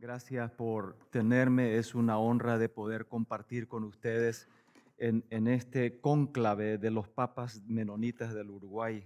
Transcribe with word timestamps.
Gracias 0.00 0.52
por 0.52 0.96
tenerme. 1.10 1.76
Es 1.76 1.96
una 1.96 2.18
honra 2.18 2.56
de 2.56 2.68
poder 2.68 3.08
compartir 3.08 3.66
con 3.66 3.82
ustedes 3.82 4.48
en, 4.96 5.48
este 5.48 6.00
cónclave 6.00 6.78
de 6.78 6.92
los 6.92 7.08
papas 7.08 7.64
menonitas 7.66 8.32
del 8.32 8.50
Uruguay. 8.50 9.04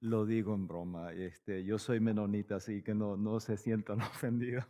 Lo 0.00 0.26
digo 0.26 0.54
en 0.54 0.68
broma. 0.68 1.14
Este, 1.14 1.64
yo 1.64 1.78
soy 1.78 1.98
menonita, 2.00 2.56
así 2.56 2.82
que 2.82 2.94
no, 2.94 3.40
se 3.40 3.56
sientan 3.56 4.00
ofendidos. 4.02 4.66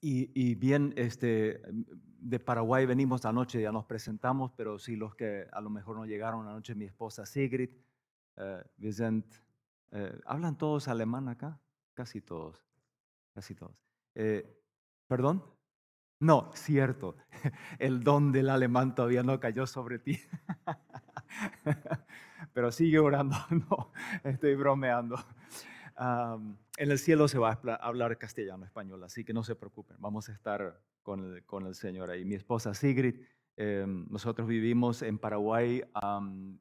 Y, 0.00 0.54
bien, 0.56 0.92
este, 0.96 1.62
de 1.68 2.40
Paraguay 2.40 2.84
venimos 2.84 3.24
anoche, 3.26 3.62
ya 3.62 3.70
nos 3.70 3.84
presentamos, 3.84 4.50
pero 4.56 4.76
sí 4.80 4.96
los 4.96 5.14
que 5.14 5.46
a 5.52 5.60
lo 5.60 5.70
mejor 5.70 5.96
no 5.96 6.04
llegaron 6.04 6.48
anoche, 6.48 6.74
mi 6.74 6.86
esposa 6.86 7.26
Sigrid, 7.26 7.70
uh, 8.38 8.62
Vicent, 8.76 9.26
uh, 9.92 10.20
¿hablan 10.26 10.56
todos 10.58 10.88
alemán 10.88 11.28
acá? 11.28 11.60
Casi 11.94 12.20
todos, 12.20 12.64
casi 13.34 13.54
todos. 13.54 13.76
Eh, 14.14 14.60
¿Perdón? 15.06 15.44
No, 16.20 16.50
cierto, 16.54 17.16
el 17.78 18.04
don 18.04 18.30
del 18.30 18.50
alemán 18.50 18.94
todavía 18.94 19.22
no 19.22 19.40
cayó 19.40 19.66
sobre 19.66 19.98
ti. 19.98 20.20
Pero 22.52 22.70
sigue 22.72 22.98
orando, 22.98 23.36
no, 23.50 23.92
estoy 24.24 24.54
bromeando. 24.54 25.16
En 25.96 26.90
el 26.90 26.98
cielo 26.98 27.28
se 27.28 27.38
va 27.38 27.60
a 27.62 27.74
hablar 27.74 28.16
castellano, 28.16 28.64
español, 28.64 29.04
así 29.04 29.24
que 29.24 29.34
no 29.34 29.42
se 29.42 29.54
preocupen, 29.54 29.98
vamos 30.00 30.28
a 30.28 30.32
estar 30.32 30.80
con 31.02 31.66
el, 31.66 31.74
Señor 31.74 32.10
ahí. 32.10 32.24
Mi 32.24 32.36
esposa 32.36 32.72
Sigrid, 32.72 33.22
eh, 33.56 33.84
nosotros 33.86 34.48
vivimos 34.48 35.02
en 35.02 35.18
Paraguay, 35.18 35.82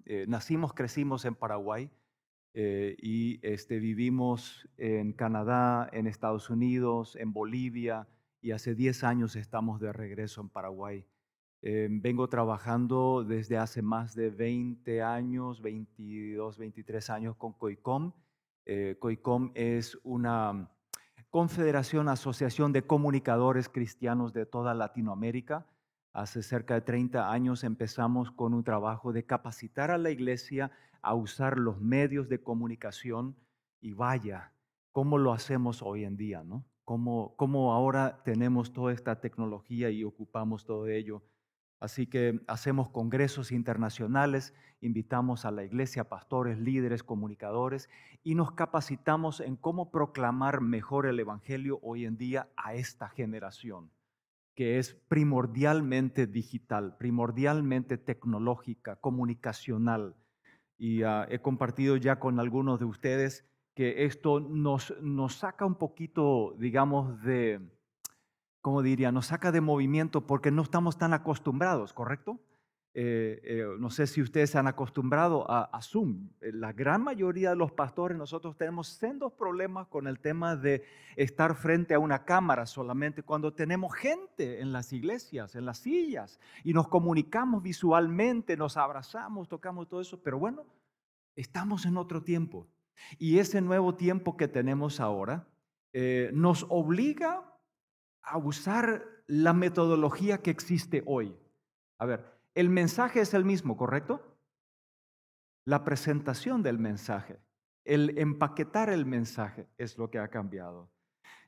eh, 0.06 0.26
nacimos, 0.28 0.74
crecimos 0.74 1.24
en 1.26 1.36
Paraguay 1.36 1.90
eh, 2.54 2.96
y 3.00 3.40
este, 3.46 3.80
vivimos 3.80 4.68
en 4.78 5.14
Canadá, 5.14 5.90
en 5.92 6.08
Estados 6.08 6.50
Unidos, 6.50 7.16
en 7.16 7.32
Bolivia 7.32 8.08
y 8.42 8.52
hace 8.52 8.76
10 8.76 9.04
años 9.04 9.36
estamos 9.36 9.80
de 9.80 9.94
regreso 9.94 10.42
en 10.42 10.50
Paraguay. 10.50 11.06
Eh, 11.62 11.90
vengo 11.92 12.30
trabajando 12.30 13.24
desde 13.24 13.58
hace 13.58 13.82
más 13.82 14.16
de 14.16 14.30
20 14.30 15.02
años, 15.04 15.62
22, 15.62 16.58
23 16.58 17.10
años 17.10 17.36
con 17.36 17.54
COICOM. 17.54 18.14
Eh, 18.66 18.96
COICOM 19.00 19.52
es 19.56 20.00
una 20.04 20.72
confederación, 21.30 22.08
asociación 22.08 22.72
de 22.72 22.84
comunicadores 22.84 23.68
cristianos 23.68 24.34
de 24.34 24.46
toda 24.46 24.74
Latinoamérica. 24.74 25.68
Hace 26.14 26.42
cerca 26.42 26.76
de 26.76 26.82
30 26.82 27.32
años 27.32 27.64
empezamos 27.64 28.32
con 28.32 28.54
un 28.54 28.64
trabajo 28.64 29.12
de 29.12 29.26
capacitar 29.26 29.92
a 29.92 29.98
la 29.98 30.12
iglesia 30.12 30.72
a 31.02 31.16
usar 31.16 31.58
los 31.58 31.80
medios 31.82 32.30
de 32.30 32.42
comunicación 32.42 33.36
y 33.82 33.94
vaya, 33.94 34.54
¿cómo 34.92 35.18
lo 35.18 35.34
hacemos 35.34 35.82
hoy 35.82 36.04
en 36.04 36.18
día? 36.18 36.44
¿no? 36.44 36.66
¿Cómo, 36.84 37.36
¿Cómo 37.38 37.74
ahora 37.74 38.22
tenemos 38.24 38.74
toda 38.74 38.94
esta 38.94 39.22
tecnología 39.22 39.90
y 39.90 40.04
ocupamos 40.04 40.66
todo 40.66 40.88
ello? 40.88 41.24
Así 41.80 42.08
que 42.08 42.42
hacemos 42.48 42.90
congresos 42.90 43.52
internacionales, 43.52 44.54
invitamos 44.82 45.46
a 45.46 45.52
la 45.52 45.64
iglesia, 45.64 46.10
pastores, 46.10 46.60
líderes, 46.60 47.04
comunicadores 47.04 47.90
y 48.22 48.36
nos 48.36 48.52
capacitamos 48.52 49.40
en 49.40 49.56
cómo 49.56 49.90
proclamar 49.90 50.60
mejor 50.60 51.06
el 51.06 51.20
Evangelio 51.20 51.80
hoy 51.82 52.06
en 52.06 52.18
día 52.18 52.50
a 52.58 52.74
esta 52.74 53.08
generación, 53.08 53.92
que 54.56 54.78
es 54.78 54.94
primordialmente 55.08 56.28
digital, 56.28 56.98
primordialmente 56.98 57.98
tecnológica, 57.98 58.98
comunicacional. 58.98 60.18
Y 60.80 61.04
uh, 61.04 61.26
he 61.30 61.40
compartido 61.40 61.98
ya 61.98 62.20
con 62.20 62.40
algunos 62.40 62.80
de 62.80 62.86
ustedes 62.86 63.46
que 63.76 64.06
esto 64.06 64.40
nos, 64.40 64.96
nos 65.02 65.36
saca 65.36 65.66
un 65.66 65.76
poquito, 65.76 66.56
digamos, 66.58 67.22
de 67.22 67.62
como 68.62 68.82
diría, 68.82 69.12
nos 69.12 69.28
saca 69.28 69.52
de 69.52 69.62
movimiento 69.62 70.28
porque 70.28 70.52
no 70.52 70.62
estamos 70.62 70.98
tan 70.98 71.14
acostumbrados, 71.14 71.94
¿correcto? 71.94 72.40
Eh, 73.02 73.40
eh, 73.46 73.66
no 73.80 73.90
sé 73.90 74.08
si 74.08 74.22
ustedes 74.22 74.50
se 74.50 74.58
han 74.58 74.68
acostumbrado 74.68 75.50
a, 75.50 75.70
a, 75.72 75.82
Zoom. 75.82 76.28
Eh, 76.42 76.52
la 76.52 76.74
gran 76.74 77.02
mayoría 77.02 77.52
de 77.52 77.56
los 77.56 77.72
pastores, 77.72 78.18
nosotros 78.18 78.58
tenemos 78.58 78.90
sendos 78.90 79.32
problemas 79.32 79.88
con 79.88 80.06
el 80.06 80.20
tema 80.20 80.58
de 80.58 80.84
estar 81.16 81.56
frente 81.56 81.94
a 81.94 82.00
una 82.00 82.26
cámara 82.26 82.66
solamente 82.66 83.24
cuando 83.24 83.54
tenemos 83.54 83.96
gente 83.96 84.60
en 84.60 84.74
las 84.74 84.92
iglesias, 84.92 85.56
en 85.56 85.66
las 85.66 85.78
sillas, 85.78 86.42
y 86.66 86.74
nos 86.74 86.90
comunicamos 86.90 87.64
visualmente, 87.64 88.58
nos 88.58 88.76
abrazamos, 88.76 89.48
tocamos 89.48 89.88
todo 89.88 90.02
eso, 90.02 90.22
pero 90.22 90.38
bueno, 90.38 90.66
estamos 91.38 91.86
en 91.86 91.96
otro 91.96 92.22
tiempo. 92.22 92.68
Y 93.18 93.40
ese 93.40 93.62
nuevo 93.62 93.96
tiempo 93.96 94.36
que 94.36 94.50
tenemos 94.50 95.00
ahora 95.00 95.48
nos 96.34 96.66
obliga 96.68 97.46
a 98.22 98.38
usar 98.38 99.06
la 99.26 99.54
metodología 99.54 100.40
que 100.40 100.52
existe 100.52 101.02
hoy. 101.06 101.34
A 101.98 102.06
ver, 102.06 102.39
el 102.60 102.70
mensaje 102.70 103.22
es 103.22 103.34
el 103.34 103.46
mismo, 103.46 103.78
¿correcto? 103.78 104.38
La 105.66 105.86
presentación 105.86 106.62
del 106.62 106.78
mensaje, 106.78 107.40
el 107.86 108.18
empaquetar 108.18 108.90
el 108.90 109.06
mensaje 109.06 109.70
es 109.78 109.98
lo 109.98 110.10
que 110.12 110.20
ha 110.20 110.28
cambiado. 110.28 110.92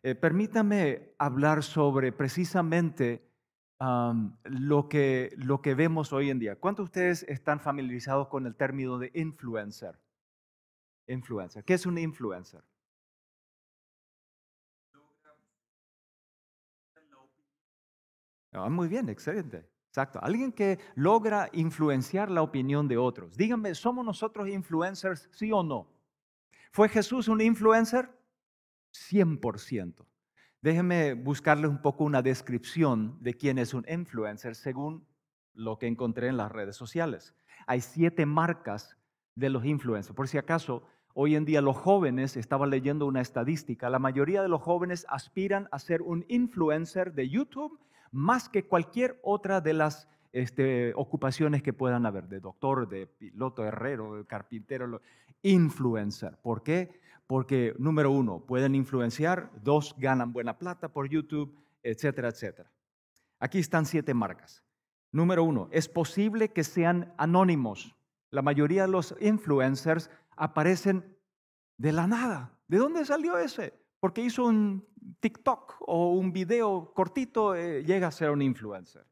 Eh, 0.03 0.15
permítame 0.15 1.13
hablar 1.17 1.63
sobre 1.63 2.13
precisamente 2.13 3.29
lo, 4.45 4.87
que, 4.87 5.33
lo 5.35 5.61
que 5.61 5.75
vemos 5.75 6.13
hoy 6.13 6.29
en 6.29 6.39
día. 6.39 6.55
¿Cuántos 6.55 6.85
de 6.85 6.87
ustedes 6.87 7.23
están 7.23 7.59
familiarizados 7.59 8.29
con 8.29 8.45
el 8.45 8.55
término 8.55 8.97
de 8.97 9.11
influencer? 9.13 9.99
Influencer. 11.07 11.65
¿Qué 11.65 11.73
es 11.73 11.85
un 11.85 11.97
influencer? 11.97 12.63
Ah, 18.53 18.69
muy 18.69 18.87
bien, 18.87 19.09
excelente. 19.09 19.67
Exacto. 19.91 20.19
Alguien 20.23 20.53
que 20.53 20.79
logra 20.95 21.49
influenciar 21.51 22.31
la 22.31 22.41
opinión 22.41 22.87
de 22.87 22.97
otros. 22.97 23.35
Díganme, 23.35 23.75
¿somos 23.75 24.05
nosotros 24.05 24.47
influencers, 24.47 25.27
sí 25.33 25.51
o 25.51 25.63
no? 25.63 25.85
¿Fue 26.71 26.87
Jesús 26.87 27.27
un 27.27 27.41
influencer? 27.41 28.09
100%. 28.93 30.05
Déjenme 30.61 31.13
buscarle 31.13 31.67
un 31.67 31.81
poco 31.81 32.05
una 32.05 32.21
descripción 32.21 33.17
de 33.19 33.33
quién 33.33 33.57
es 33.57 33.73
un 33.73 33.85
influencer 33.89 34.55
según 34.55 35.05
lo 35.53 35.77
que 35.77 35.87
encontré 35.87 36.29
en 36.29 36.37
las 36.37 36.53
redes 36.53 36.77
sociales. 36.77 37.35
Hay 37.67 37.81
siete 37.81 38.25
marcas 38.25 38.97
de 39.35 39.49
los 39.49 39.65
influencers. 39.65 40.15
Por 40.15 40.29
si 40.29 40.37
acaso, 40.37 40.87
hoy 41.13 41.35
en 41.35 41.43
día 41.43 41.59
los 41.59 41.75
jóvenes, 41.75 42.37
estaba 42.37 42.65
leyendo 42.65 43.07
una 43.07 43.19
estadística, 43.19 43.89
la 43.89 43.99
mayoría 43.99 44.41
de 44.41 44.47
los 44.47 44.61
jóvenes 44.61 45.05
aspiran 45.09 45.67
a 45.69 45.79
ser 45.79 46.01
un 46.01 46.23
influencer 46.29 47.11
de 47.13 47.27
YouTube 47.27 47.77
más 48.11 48.49
que 48.49 48.65
cualquier 48.65 49.19
otra 49.23 49.61
de 49.61 49.73
las 49.73 50.07
este, 50.31 50.93
ocupaciones 50.95 51.63
que 51.63 51.73
puedan 51.73 52.05
haber, 52.05 52.27
de 52.27 52.39
doctor, 52.39 52.87
de 52.87 53.07
piloto, 53.07 53.65
herrero, 53.65 54.17
de 54.17 54.25
carpintero, 54.25 55.01
influencer. 55.41 56.37
¿Por 56.41 56.63
qué? 56.63 56.99
Porque, 57.27 57.73
número 57.77 58.11
uno, 58.11 58.45
pueden 58.45 58.75
influenciar, 58.75 59.51
dos, 59.63 59.95
ganan 59.97 60.33
buena 60.33 60.57
plata 60.57 60.89
por 60.89 61.09
YouTube, 61.09 61.57
etcétera, 61.83 62.29
etcétera. 62.29 62.71
Aquí 63.39 63.59
están 63.59 63.85
siete 63.85 64.13
marcas. 64.13 64.63
Número 65.11 65.43
uno, 65.43 65.67
es 65.71 65.89
posible 65.89 66.49
que 66.49 66.63
sean 66.63 67.13
anónimos. 67.17 67.95
La 68.29 68.41
mayoría 68.41 68.83
de 68.83 68.91
los 68.91 69.15
influencers 69.19 70.09
aparecen 70.37 71.17
de 71.77 71.91
la 71.91 72.07
nada. 72.07 72.57
¿De 72.67 72.77
dónde 72.77 73.05
salió 73.05 73.37
ese? 73.37 73.80
Porque 74.01 74.21
hizo 74.21 74.45
un 74.45 74.85
TikTok 75.19 75.75
o 75.81 76.13
un 76.13 76.33
video 76.33 76.91
cortito, 76.93 77.55
eh, 77.55 77.83
llega 77.85 78.07
a 78.07 78.11
ser 78.11 78.31
un 78.31 78.41
influencer. 78.41 79.05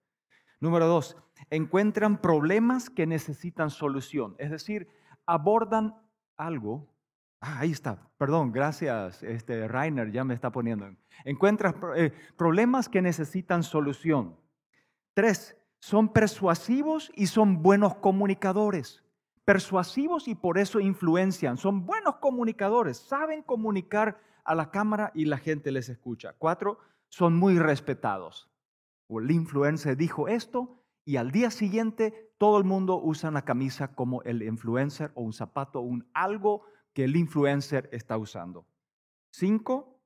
Número 0.59 0.87
dos, 0.87 1.15
encuentran 1.49 2.19
problemas 2.19 2.89
que 2.89 3.05
necesitan 3.05 3.69
solución, 3.69 4.35
es 4.39 4.51
decir, 4.51 4.89
abordan 5.25 5.95
algo. 6.35 6.91
Ah, 7.39 7.59
ahí 7.59 7.71
está, 7.71 8.09
perdón, 8.17 8.51
gracias, 8.51 9.23
este 9.23 9.67
Rainer 9.67 10.11
ya 10.11 10.25
me 10.25 10.33
está 10.33 10.51
poniendo. 10.51 10.89
Encuentran 11.23 11.75
eh, 11.95 12.11
problemas 12.35 12.89
que 12.89 13.01
necesitan 13.01 13.63
solución. 13.63 14.35
Tres, 15.13 15.55
son 15.79 16.09
persuasivos 16.09 17.11
y 17.15 17.27
son 17.27 17.61
buenos 17.61 17.95
comunicadores. 17.95 19.03
Persuasivos 19.45 20.27
y 20.27 20.35
por 20.35 20.57
eso 20.57 20.79
influencian. 20.79 21.57
Son 21.57 21.85
buenos 21.85 22.15
comunicadores, 22.17 22.97
saben 22.97 23.43
comunicar 23.43 24.19
a 24.49 24.55
la 24.55 24.71
cámara 24.71 25.11
y 25.13 25.25
la 25.25 25.37
gente 25.37 25.71
les 25.71 25.89
escucha. 25.89 26.33
Cuatro, 26.33 26.79
son 27.07 27.35
muy 27.35 27.59
respetados. 27.59 28.49
El 29.07 29.29
influencer 29.29 29.95
dijo 29.95 30.27
esto 30.27 30.83
y 31.05 31.17
al 31.17 31.29
día 31.31 31.51
siguiente 31.51 32.33
todo 32.39 32.57
el 32.57 32.63
mundo 32.63 32.99
usa 32.99 33.29
una 33.29 33.45
camisa 33.45 33.93
como 33.93 34.23
el 34.23 34.41
influencer 34.41 35.11
o 35.13 35.21
un 35.21 35.33
zapato 35.33 35.81
o 35.81 35.83
un 35.83 36.09
algo 36.15 36.63
que 36.93 37.03
el 37.03 37.15
influencer 37.15 37.89
está 37.91 38.17
usando. 38.17 38.65
Cinco, 39.31 40.01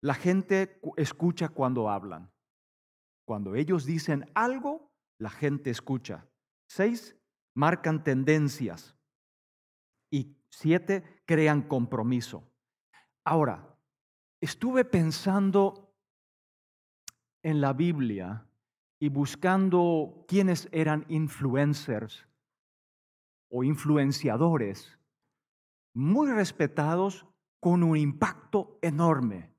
la 0.00 0.14
gente 0.14 0.80
escucha 0.96 1.50
cuando 1.50 1.88
hablan. 1.88 2.32
Cuando 3.24 3.54
ellos 3.54 3.86
dicen 3.86 4.28
algo, 4.34 4.90
la 5.18 5.30
gente 5.30 5.70
escucha. 5.70 6.26
Seis, 6.66 7.16
marcan 7.54 8.02
tendencias. 8.02 8.96
Y 10.10 10.36
siete, 10.50 11.22
crean 11.26 11.62
compromiso. 11.62 12.42
Ahora, 13.24 13.73
estuve 14.44 14.84
pensando 14.84 15.90
en 17.42 17.62
la 17.62 17.72
Biblia 17.72 18.46
y 18.98 19.08
buscando 19.08 20.24
quiénes 20.28 20.68
eran 20.70 21.06
influencers 21.08 22.26
o 23.48 23.64
influenciadores 23.64 24.98
muy 25.94 26.30
respetados 26.30 27.26
con 27.58 27.82
un 27.82 27.96
impacto 27.96 28.78
enorme. 28.82 29.50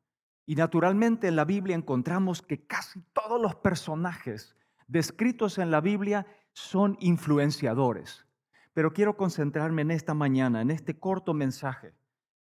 Y 0.45 0.53
naturalmente 0.53 1.27
en 1.29 1.35
la 1.35 1.45
Biblia 1.45 1.75
encontramos 1.75 2.43
que 2.43 2.67
casi 2.67 3.01
todos 3.13 3.41
los 3.41 3.55
personajes 3.55 4.55
descritos 4.87 5.57
en 5.57 5.71
la 5.71 5.81
Biblia 5.81 6.27
son 6.53 6.95
influenciadores. 6.99 8.27
Pero 8.73 8.93
quiero 8.93 9.17
concentrarme 9.17 9.81
en 9.81 9.89
esta 9.89 10.13
mañana, 10.13 10.61
en 10.61 10.69
este 10.69 10.99
corto 10.99 11.33
mensaje. 11.33 11.95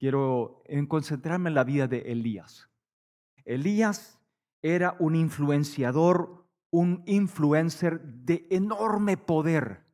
Quiero 0.01 0.63
concentrarme 0.89 1.51
en 1.51 1.55
la 1.55 1.63
vida 1.63 1.87
de 1.87 1.99
Elías. 2.11 2.71
Elías 3.45 4.19
era 4.63 4.97
un 4.99 5.15
influenciador, 5.15 6.47
un 6.71 7.03
influencer 7.05 8.01
de 8.01 8.47
enorme 8.49 9.19
poder. 9.19 9.85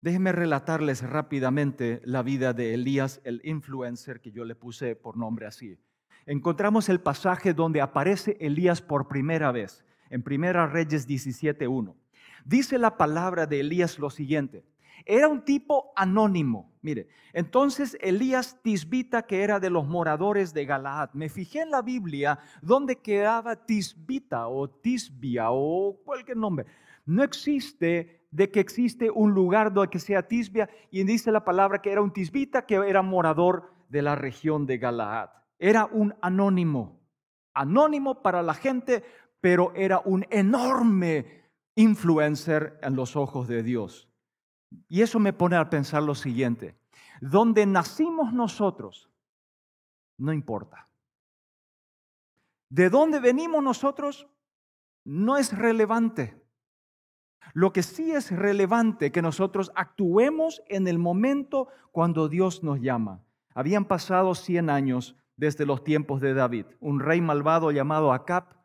Déjenme 0.00 0.32
relatarles 0.32 1.08
rápidamente 1.08 2.02
la 2.04 2.24
vida 2.24 2.52
de 2.52 2.74
Elías, 2.74 3.20
el 3.22 3.40
influencer 3.44 4.20
que 4.20 4.32
yo 4.32 4.44
le 4.44 4.56
puse 4.56 4.96
por 4.96 5.16
nombre 5.16 5.46
así. 5.46 5.78
Encontramos 6.26 6.88
el 6.88 6.98
pasaje 6.98 7.54
donde 7.54 7.80
aparece 7.80 8.36
Elías 8.40 8.82
por 8.82 9.06
primera 9.06 9.52
vez, 9.52 9.84
en 10.10 10.24
Primera 10.24 10.66
Reyes 10.66 11.08
17.1. 11.08 11.94
Dice 12.44 12.76
la 12.76 12.96
palabra 12.96 13.46
de 13.46 13.60
Elías 13.60 14.00
lo 14.00 14.10
siguiente. 14.10 14.64
Era 15.04 15.28
un 15.28 15.44
tipo 15.44 15.92
anónimo. 15.96 16.72
Mire, 16.82 17.08
entonces 17.32 17.96
Elías 18.00 18.60
Tisbita, 18.62 19.22
que 19.22 19.42
era 19.42 19.58
de 19.58 19.70
los 19.70 19.86
moradores 19.86 20.52
de 20.52 20.66
Galaad, 20.66 21.10
me 21.14 21.28
fijé 21.28 21.62
en 21.62 21.70
la 21.70 21.82
Biblia 21.82 22.38
donde 22.60 22.96
quedaba 22.96 23.56
Tisbita 23.56 24.48
o 24.48 24.68
Tisbia 24.68 25.50
o 25.50 25.96
cualquier 26.04 26.36
nombre. 26.36 26.66
No 27.06 27.22
existe 27.22 28.26
de 28.30 28.50
que 28.50 28.60
existe 28.60 29.10
un 29.10 29.32
lugar 29.32 29.72
donde 29.72 29.98
sea 29.98 30.26
Tisbia 30.26 30.68
y 30.90 31.04
dice 31.04 31.32
la 31.32 31.44
palabra 31.44 31.80
que 31.80 31.92
era 31.92 32.02
un 32.02 32.12
Tisbita 32.12 32.66
que 32.66 32.74
era 32.74 33.02
morador 33.02 33.70
de 33.88 34.02
la 34.02 34.16
región 34.16 34.66
de 34.66 34.78
Galaad. 34.78 35.30
Era 35.58 35.86
un 35.86 36.14
anónimo, 36.20 37.00
anónimo 37.54 38.22
para 38.22 38.42
la 38.42 38.54
gente, 38.54 39.04
pero 39.40 39.72
era 39.74 40.00
un 40.04 40.26
enorme 40.30 41.44
influencer 41.76 42.78
en 42.82 42.96
los 42.96 43.16
ojos 43.16 43.48
de 43.48 43.62
Dios. 43.62 44.08
Y 44.88 45.02
eso 45.02 45.18
me 45.18 45.32
pone 45.32 45.56
a 45.56 45.70
pensar 45.70 46.02
lo 46.02 46.14
siguiente, 46.14 46.76
donde 47.20 47.66
nacimos 47.66 48.32
nosotros, 48.32 49.10
no 50.18 50.32
importa. 50.32 50.88
De 52.68 52.90
dónde 52.90 53.20
venimos 53.20 53.62
nosotros, 53.62 54.26
no 55.04 55.36
es 55.36 55.56
relevante. 55.56 56.42
Lo 57.52 57.72
que 57.72 57.82
sí 57.82 58.12
es 58.12 58.30
relevante 58.30 59.12
que 59.12 59.22
nosotros 59.22 59.70
actuemos 59.74 60.62
en 60.68 60.88
el 60.88 60.98
momento 60.98 61.68
cuando 61.92 62.28
Dios 62.28 62.64
nos 62.64 62.80
llama. 62.80 63.22
Habían 63.54 63.84
pasado 63.84 64.34
100 64.34 64.70
años 64.70 65.16
desde 65.36 65.66
los 65.66 65.84
tiempos 65.84 66.20
de 66.20 66.34
David. 66.34 66.66
Un 66.80 67.00
rey 67.00 67.20
malvado 67.20 67.70
llamado 67.70 68.12
Acab 68.12 68.56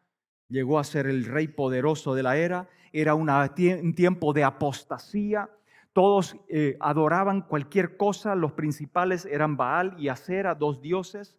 llegó 0.47 0.79
a 0.79 0.83
ser 0.83 1.07
el 1.07 1.25
rey 1.25 1.47
poderoso 1.47 2.15
de 2.15 2.23
la 2.23 2.37
era 2.37 2.69
era 2.91 3.13
un 3.15 3.93
tiempo 3.95 4.33
de 4.33 4.43
apostasía. 4.43 5.49
Todos 5.99 6.37
eh, 6.47 6.77
adoraban 6.79 7.41
cualquier 7.41 7.97
cosa, 7.97 8.33
los 8.33 8.53
principales 8.53 9.25
eran 9.25 9.57
Baal 9.57 9.95
y 9.97 10.07
Acera, 10.07 10.55
dos 10.55 10.81
dioses. 10.81 11.35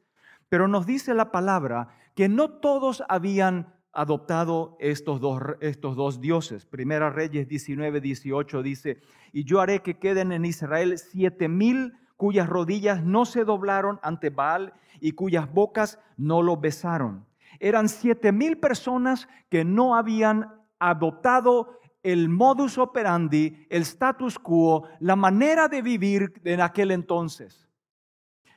Pero 0.51 0.69
nos 0.69 0.85
dice 0.85 1.15
la 1.15 1.33
palabra 1.33 1.97
que 2.15 2.29
no 2.29 2.51
todos 2.51 3.03
habían 3.09 3.73
adoptado 3.95 4.77
estos 4.79 5.19
dos, 5.19 5.41
estos 5.63 5.97
dos 5.97 6.21
dioses. 6.21 6.67
Primera 6.67 7.09
Reyes 7.09 7.49
19, 7.49 8.03
18 8.03 8.63
dice, 8.63 9.01
y 9.33 9.45
yo 9.45 9.63
haré 9.63 9.81
que 9.81 9.99
queden 9.99 10.31
en 10.31 10.45
Israel 10.45 10.99
siete 10.99 11.49
mil 11.49 11.95
cuyas 12.19 12.47
rodillas 12.47 13.03
no 13.03 13.25
se 13.25 13.47
doblaron 13.47 13.99
ante 14.03 14.29
Baal 14.29 14.75
y 15.01 15.13
cuyas 15.13 15.51
bocas 15.51 15.99
no 16.19 16.43
lo 16.43 16.59
besaron. 16.59 17.25
Eran 17.61 17.89
siete 17.89 18.31
mil 18.31 18.59
personas 18.59 19.27
que 19.49 19.65
no 19.65 19.97
habían 19.97 20.53
adoptado 20.79 21.81
el 22.03 22.29
modus 22.29 22.79
operandi, 22.79 23.67
el 23.69 23.83
status 23.83 24.39
quo, 24.39 24.89
la 25.01 25.17
manera 25.17 25.69
de 25.69 25.83
vivir 25.83 26.33
en 26.45 26.61
aquel 26.61 26.91
entonces. 26.91 27.69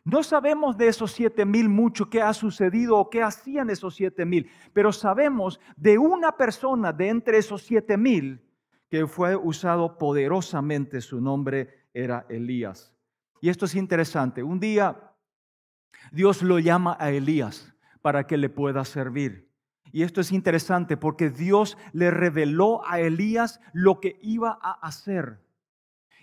No 0.05 0.21
sabemos 0.21 0.77
de 0.77 0.89
esos 0.89 1.11
siete 1.11 1.45
mil 1.45 1.69
mucho 1.69 2.09
qué 2.09 2.21
ha 2.21 2.33
sucedido 2.33 2.97
o 2.97 3.09
qué 3.09 3.23
hacían 3.23 3.69
esos 3.69 3.95
siete 3.95 4.25
mil, 4.25 4.49
pero 4.73 4.91
sabemos 4.91 5.59
de 5.77 5.97
una 5.97 6.33
persona 6.33 6.91
de 6.91 7.09
entre 7.09 7.37
esos 7.37 7.61
siete 7.61 7.97
mil 7.97 8.41
que 8.89 9.07
fue 9.07 9.35
usado 9.35 9.97
poderosamente. 9.97 10.99
Su 10.99 11.21
nombre 11.21 11.87
era 11.93 12.25
Elías. 12.29 12.93
Y 13.39 13.49
esto 13.49 13.65
es 13.65 13.75
interesante. 13.75 14.43
Un 14.43 14.59
día 14.59 15.13
Dios 16.11 16.41
lo 16.41 16.59
llama 16.59 16.97
a 16.99 17.11
Elías 17.11 17.73
para 18.01 18.27
que 18.27 18.37
le 18.37 18.49
pueda 18.49 18.83
servir. 18.83 19.52
Y 19.93 20.01
esto 20.01 20.21
es 20.21 20.31
interesante 20.31 20.97
porque 20.97 21.29
Dios 21.29 21.77
le 21.93 22.09
reveló 22.09 22.81
a 22.89 22.99
Elías 22.99 23.61
lo 23.73 23.99
que 23.99 24.17
iba 24.23 24.57
a 24.59 24.71
hacer. 24.81 25.39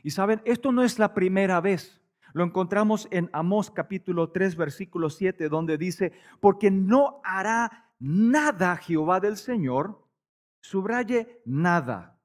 Y 0.03 0.11
saben, 0.11 0.43
esto 0.45 0.73
no 0.73 0.83
es 0.83 0.99
la 0.99 1.15
primera 1.15 1.61
vez. 1.61 2.03
Lo 2.33 2.43
encontramos 2.43 3.07
en 3.13 3.31
Amós 3.33 3.71
capítulo 3.71 4.33
3, 4.33 4.57
versículo 4.57 5.09
7, 5.09 5.49
donde 5.49 5.79
dice, 5.79 6.13
porque 6.41 6.69
no 6.69 7.21
hará 7.23 7.93
nada 8.01 8.77
Jehová 8.77 9.21
del 9.21 9.37
Señor, 9.37 10.05
subraye 10.61 11.41
nada, 11.45 12.19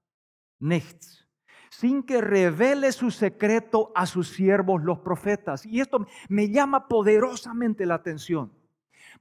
nechts, 0.60 1.28
sin 1.70 2.02
que 2.02 2.22
revele 2.22 2.92
su 2.92 3.12
secreto 3.12 3.92
a 3.94 4.08
sus 4.08 4.30
siervos 4.30 4.82
los 4.82 4.98
profetas. 4.98 5.64
Y 5.68 5.80
esto 5.80 6.08
me 6.28 6.50
llama 6.50 6.88
poderosamente 6.88 7.86
la 7.86 7.96
atención. 7.96 8.52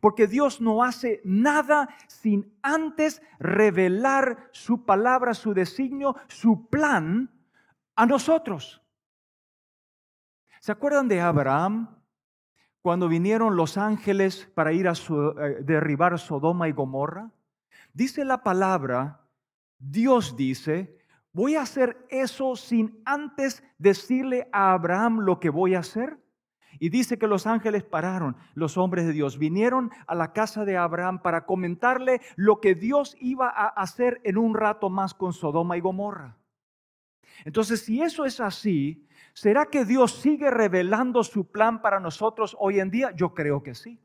Porque 0.05 0.27
Dios 0.27 0.61
no 0.61 0.85
hace 0.85 1.23
nada 1.25 1.89
sin 2.09 2.53
antes 2.61 3.23
revelar 3.39 4.51
su 4.53 4.85
palabra, 4.85 5.33
su 5.33 5.55
designio, 5.55 6.15
su 6.29 6.67
plan 6.67 7.31
a 7.97 8.05
nosotros. 8.05 8.83
¿Se 10.61 10.73
acuerdan 10.73 11.08
de 11.08 11.23
Abraham? 11.23 11.89
Cuando 12.82 13.08
vinieron 13.08 13.56
los 13.56 13.79
ángeles 13.79 14.46
para 14.55 14.75
ir 14.75 14.89
a 14.89 14.93
eh, 14.93 15.63
derribar 15.63 16.19
Sodoma 16.19 16.69
y 16.69 16.73
Gomorra. 16.73 17.31
Dice 17.94 18.27
la 18.27 18.43
palabra, 18.43 19.23
Dios 19.79 20.37
dice, 20.37 20.99
voy 21.32 21.55
a 21.55 21.63
hacer 21.63 22.05
eso 22.11 22.56
sin 22.56 23.01
antes 23.06 23.65
decirle 23.79 24.51
a 24.53 24.75
Abraham 24.75 25.20
lo 25.20 25.41
que 25.41 25.49
voy 25.49 25.75
a 25.75 25.79
hacer. 25.79 26.19
Y 26.78 26.88
dice 26.88 27.19
que 27.19 27.26
los 27.26 27.46
ángeles 27.46 27.84
pararon, 27.84 28.36
los 28.54 28.76
hombres 28.76 29.06
de 29.06 29.12
Dios 29.12 29.38
vinieron 29.38 29.90
a 30.06 30.14
la 30.14 30.32
casa 30.32 30.64
de 30.64 30.76
Abraham 30.76 31.20
para 31.22 31.46
comentarle 31.46 32.20
lo 32.36 32.60
que 32.60 32.74
Dios 32.74 33.16
iba 33.20 33.48
a 33.48 33.69
hacer 33.69 34.20
en 34.24 34.38
un 34.38 34.54
rato 34.54 34.90
más 34.90 35.14
con 35.14 35.32
Sodoma 35.32 35.76
y 35.76 35.81
Gomorra. 35.81 36.36
Entonces, 37.44 37.81
si 37.82 38.00
eso 38.00 38.24
es 38.24 38.40
así, 38.40 39.06
¿será 39.32 39.66
que 39.66 39.84
Dios 39.84 40.12
sigue 40.12 40.50
revelando 40.50 41.24
su 41.24 41.50
plan 41.50 41.82
para 41.82 42.00
nosotros 42.00 42.56
hoy 42.58 42.81
en 42.81 42.90
día? 42.90 43.12
Yo 43.16 43.34
creo 43.34 43.62
que 43.62 43.74
sí. 43.74 44.00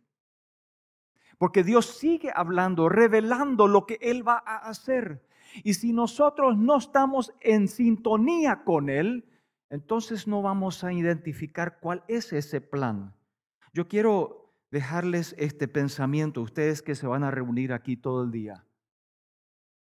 Porque 1.37 1.63
Dios 1.63 1.85
sigue 1.85 2.31
hablando, 2.35 2.89
revelando 2.89 3.67
lo 3.67 3.85
que 3.85 3.97
Él 4.01 4.27
va 4.27 4.43
a 4.45 4.57
hacer. 4.57 5.23
Y 5.63 5.75
si 5.75 5.93
nosotros 5.93 6.57
no 6.57 6.77
estamos 6.77 7.33
en 7.41 7.67
sintonía 7.67 8.63
con 8.63 8.89
Él, 8.89 9.25
entonces 9.69 10.27
no 10.27 10.41
vamos 10.41 10.83
a 10.83 10.93
identificar 10.93 11.79
cuál 11.79 12.03
es 12.07 12.33
ese 12.33 12.61
plan. 12.61 13.15
Yo 13.73 13.87
quiero 13.87 14.55
dejarles 14.71 15.35
este 15.37 15.67
pensamiento, 15.67 16.41
ustedes 16.41 16.81
que 16.81 16.95
se 16.95 17.07
van 17.07 17.23
a 17.23 17.31
reunir 17.31 17.73
aquí 17.73 17.95
todo 17.95 18.23
el 18.23 18.31
día. 18.31 18.65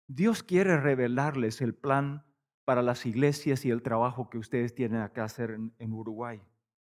Dios 0.07 0.43
quiere 0.43 0.77
revelarles 0.77 1.61
el 1.61 1.75
plan 1.75 2.25
para 2.65 2.83
las 2.83 3.07
iglesias 3.07 3.65
y 3.65 3.71
el 3.71 3.83
trabajo 3.83 4.29
que 4.29 4.39
ustedes 4.39 4.75
tienen 4.75 5.01
acá 5.01 5.25
hacer 5.25 5.59
en, 5.79 5.93
Uruguay. 5.93 6.43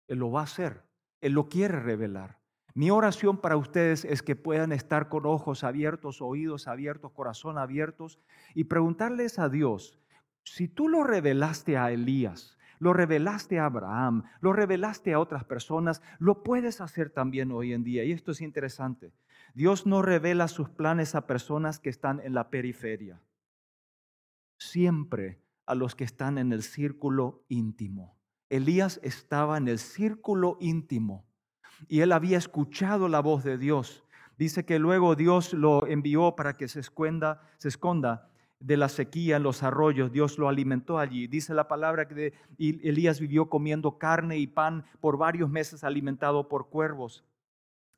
Él 0.08 0.18
lo 0.18 0.30
va 0.30 0.40
a 0.40 0.44
hacer, 0.44 0.82
Él 1.20 1.32
lo 1.32 1.48
quiere 1.48 1.78
revelar. 1.80 2.40
Mi 2.74 2.90
oración 2.90 3.38
para 3.38 3.58
ustedes 3.58 4.06
es 4.06 4.22
que 4.22 4.34
puedan 4.34 4.72
estar 4.72 5.10
con 5.10 5.26
ojos 5.26 5.62
abiertos, 5.62 6.22
oídos 6.22 6.68
abiertos, 6.68 7.12
corazón 7.12 7.58
abiertos 7.58 8.18
y 8.54 8.64
preguntarles 8.64 9.38
a 9.38 9.50
Dios, 9.50 9.98
si 10.44 10.68
tú 10.68 10.88
lo 10.88 11.04
revelaste 11.04 11.76
a 11.76 11.92
Elías, 11.92 12.58
lo 12.82 12.92
revelaste 12.92 13.60
a 13.60 13.66
Abraham, 13.66 14.24
lo 14.40 14.52
revelaste 14.52 15.12
a 15.12 15.20
otras 15.20 15.44
personas, 15.44 16.02
lo 16.18 16.42
puedes 16.42 16.80
hacer 16.80 17.10
también 17.10 17.52
hoy 17.52 17.72
en 17.72 17.84
día. 17.84 18.02
Y 18.02 18.10
esto 18.10 18.32
es 18.32 18.40
interesante. 18.40 19.12
Dios 19.54 19.86
no 19.86 20.02
revela 20.02 20.48
sus 20.48 20.68
planes 20.68 21.14
a 21.14 21.28
personas 21.28 21.78
que 21.78 21.90
están 21.90 22.18
en 22.18 22.34
la 22.34 22.50
periferia, 22.50 23.22
siempre 24.58 25.38
a 25.64 25.76
los 25.76 25.94
que 25.94 26.02
están 26.02 26.38
en 26.38 26.52
el 26.52 26.64
círculo 26.64 27.44
íntimo. 27.48 28.16
Elías 28.50 28.98
estaba 29.04 29.58
en 29.58 29.68
el 29.68 29.78
círculo 29.78 30.58
íntimo, 30.60 31.24
y 31.86 32.00
él 32.00 32.10
había 32.10 32.36
escuchado 32.36 33.06
la 33.06 33.20
voz 33.20 33.44
de 33.44 33.58
Dios. 33.58 34.02
Dice 34.38 34.64
que 34.64 34.80
luego 34.80 35.14
Dios 35.14 35.52
lo 35.52 35.86
envió 35.86 36.34
para 36.34 36.56
que 36.56 36.66
se 36.66 36.80
esconda, 36.80 37.42
se 37.58 37.68
esconda 37.68 38.31
de 38.62 38.76
la 38.76 38.88
sequía 38.88 39.36
en 39.36 39.42
los 39.42 39.62
arroyos, 39.62 40.12
Dios 40.12 40.38
lo 40.38 40.48
alimentó 40.48 40.98
allí. 40.98 41.26
Dice 41.26 41.52
la 41.54 41.68
palabra 41.68 42.06
que 42.06 42.32
Elías 42.58 43.20
vivió 43.20 43.48
comiendo 43.48 43.98
carne 43.98 44.38
y 44.38 44.46
pan 44.46 44.84
por 45.00 45.18
varios 45.18 45.50
meses 45.50 45.84
alimentado 45.84 46.48
por 46.48 46.68
cuervos. 46.68 47.24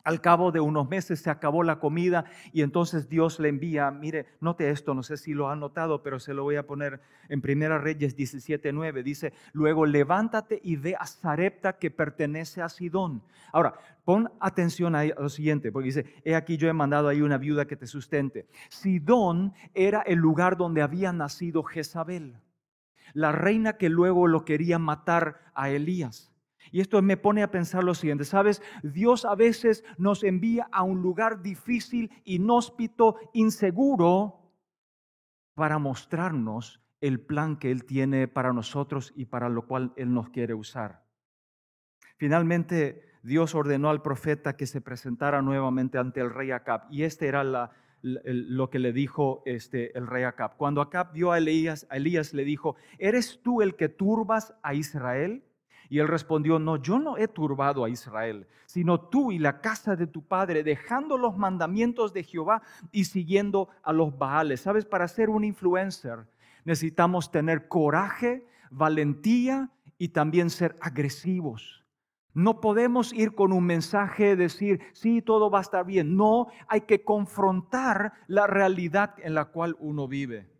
Al 0.04 0.20
cabo 0.20 0.52
de 0.52 0.60
unos 0.60 0.86
meses 0.90 1.20
se 1.20 1.30
acabó 1.30 1.62
la 1.62 1.78
comida 1.78 2.26
y 2.52 2.60
entonces 2.60 3.08
Dios 3.08 3.40
le 3.40 3.48
envía, 3.48 3.90
mire, 3.90 4.26
note 4.38 4.68
esto, 4.68 4.92
no 4.92 5.02
sé 5.02 5.16
si 5.16 5.32
lo 5.32 5.48
ha 5.48 5.56
notado, 5.56 6.02
pero 6.02 6.20
se 6.20 6.34
lo 6.34 6.42
voy 6.42 6.56
a 6.56 6.66
poner 6.66 7.00
en 7.30 7.40
Primera 7.40 7.78
Reyes 7.78 8.14
17:9. 8.14 9.02
Dice, 9.02 9.32
luego 9.54 9.86
levántate 9.86 10.60
y 10.62 10.76
ve 10.76 10.94
a 11.00 11.06
Sarepta 11.06 11.78
que 11.78 11.90
pertenece 11.90 12.60
a 12.60 12.68
Sidón. 12.68 13.22
Ahora, 13.50 13.74
pon 14.04 14.30
atención 14.40 14.94
a 14.94 15.04
lo 15.06 15.30
siguiente, 15.30 15.72
porque 15.72 15.86
dice, 15.86 16.14
he 16.22 16.34
aquí 16.34 16.58
yo 16.58 16.68
he 16.68 16.74
mandado 16.74 17.08
ahí 17.08 17.22
una 17.22 17.38
viuda 17.38 17.64
que 17.64 17.76
te 17.76 17.86
sustente. 17.86 18.46
Sidón 18.68 19.54
era 19.72 20.02
el 20.02 20.18
lugar 20.18 20.58
donde 20.58 20.82
había 20.82 21.14
nacido 21.14 21.62
Jezabel, 21.62 22.36
la 23.14 23.32
reina 23.32 23.78
que 23.78 23.88
luego 23.88 24.26
lo 24.26 24.44
quería 24.44 24.78
matar 24.78 25.40
a 25.54 25.70
Elías. 25.70 26.33
Y 26.74 26.80
esto 26.80 27.00
me 27.02 27.16
pone 27.16 27.44
a 27.44 27.52
pensar 27.52 27.84
lo 27.84 27.94
siguiente, 27.94 28.24
¿sabes? 28.24 28.60
Dios 28.82 29.24
a 29.24 29.36
veces 29.36 29.84
nos 29.96 30.24
envía 30.24 30.68
a 30.72 30.82
un 30.82 31.02
lugar 31.02 31.40
difícil, 31.40 32.10
inhóspito, 32.24 33.16
inseguro, 33.32 34.50
para 35.54 35.78
mostrarnos 35.78 36.82
el 37.00 37.20
plan 37.20 37.58
que 37.58 37.70
Él 37.70 37.84
tiene 37.84 38.26
para 38.26 38.52
nosotros 38.52 39.12
y 39.14 39.26
para 39.26 39.48
lo 39.48 39.68
cual 39.68 39.92
Él 39.94 40.12
nos 40.12 40.30
quiere 40.30 40.52
usar. 40.52 41.04
Finalmente, 42.16 43.04
Dios 43.22 43.54
ordenó 43.54 43.88
al 43.88 44.02
profeta 44.02 44.56
que 44.56 44.66
se 44.66 44.80
presentara 44.80 45.42
nuevamente 45.42 45.98
ante 45.98 46.22
el 46.22 46.34
rey 46.34 46.50
Acab. 46.50 46.88
Y 46.90 47.04
este 47.04 47.28
era 47.28 47.44
lo 48.02 48.70
que 48.70 48.80
le 48.80 48.92
dijo 48.92 49.44
este, 49.46 49.96
el 49.96 50.08
rey 50.08 50.24
Acab. 50.24 50.56
Cuando 50.56 50.80
Acab 50.80 51.12
vio 51.12 51.30
a 51.30 51.38
Elías, 51.38 51.86
a 51.88 51.98
Elías 51.98 52.34
le 52.34 52.42
dijo, 52.44 52.74
¿eres 52.98 53.40
tú 53.44 53.62
el 53.62 53.76
que 53.76 53.88
turbas 53.88 54.56
a 54.64 54.74
Israel? 54.74 55.44
Y 55.88 55.98
él 55.98 56.08
respondió, 56.08 56.58
no, 56.58 56.76
yo 56.76 56.98
no 56.98 57.16
he 57.16 57.28
turbado 57.28 57.84
a 57.84 57.90
Israel, 57.90 58.46
sino 58.66 59.00
tú 59.00 59.32
y 59.32 59.38
la 59.38 59.60
casa 59.60 59.96
de 59.96 60.06
tu 60.06 60.22
padre, 60.22 60.62
dejando 60.62 61.18
los 61.18 61.36
mandamientos 61.36 62.12
de 62.12 62.24
Jehová 62.24 62.62
y 62.92 63.04
siguiendo 63.04 63.68
a 63.82 63.92
los 63.92 64.16
Baales. 64.16 64.60
Sabes, 64.60 64.84
para 64.84 65.08
ser 65.08 65.30
un 65.30 65.44
influencer 65.44 66.26
necesitamos 66.64 67.30
tener 67.30 67.68
coraje, 67.68 68.46
valentía 68.70 69.70
y 69.98 70.08
también 70.08 70.50
ser 70.50 70.76
agresivos. 70.80 71.84
No 72.32 72.60
podemos 72.60 73.12
ir 73.12 73.34
con 73.34 73.52
un 73.52 73.64
mensaje, 73.64 74.34
decir, 74.34 74.80
sí, 74.92 75.22
todo 75.22 75.50
va 75.50 75.58
a 75.58 75.62
estar 75.62 75.86
bien. 75.86 76.16
No, 76.16 76.48
hay 76.66 76.80
que 76.80 77.04
confrontar 77.04 78.14
la 78.26 78.48
realidad 78.48 79.14
en 79.18 79.34
la 79.34 79.44
cual 79.46 79.76
uno 79.78 80.08
vive. 80.08 80.50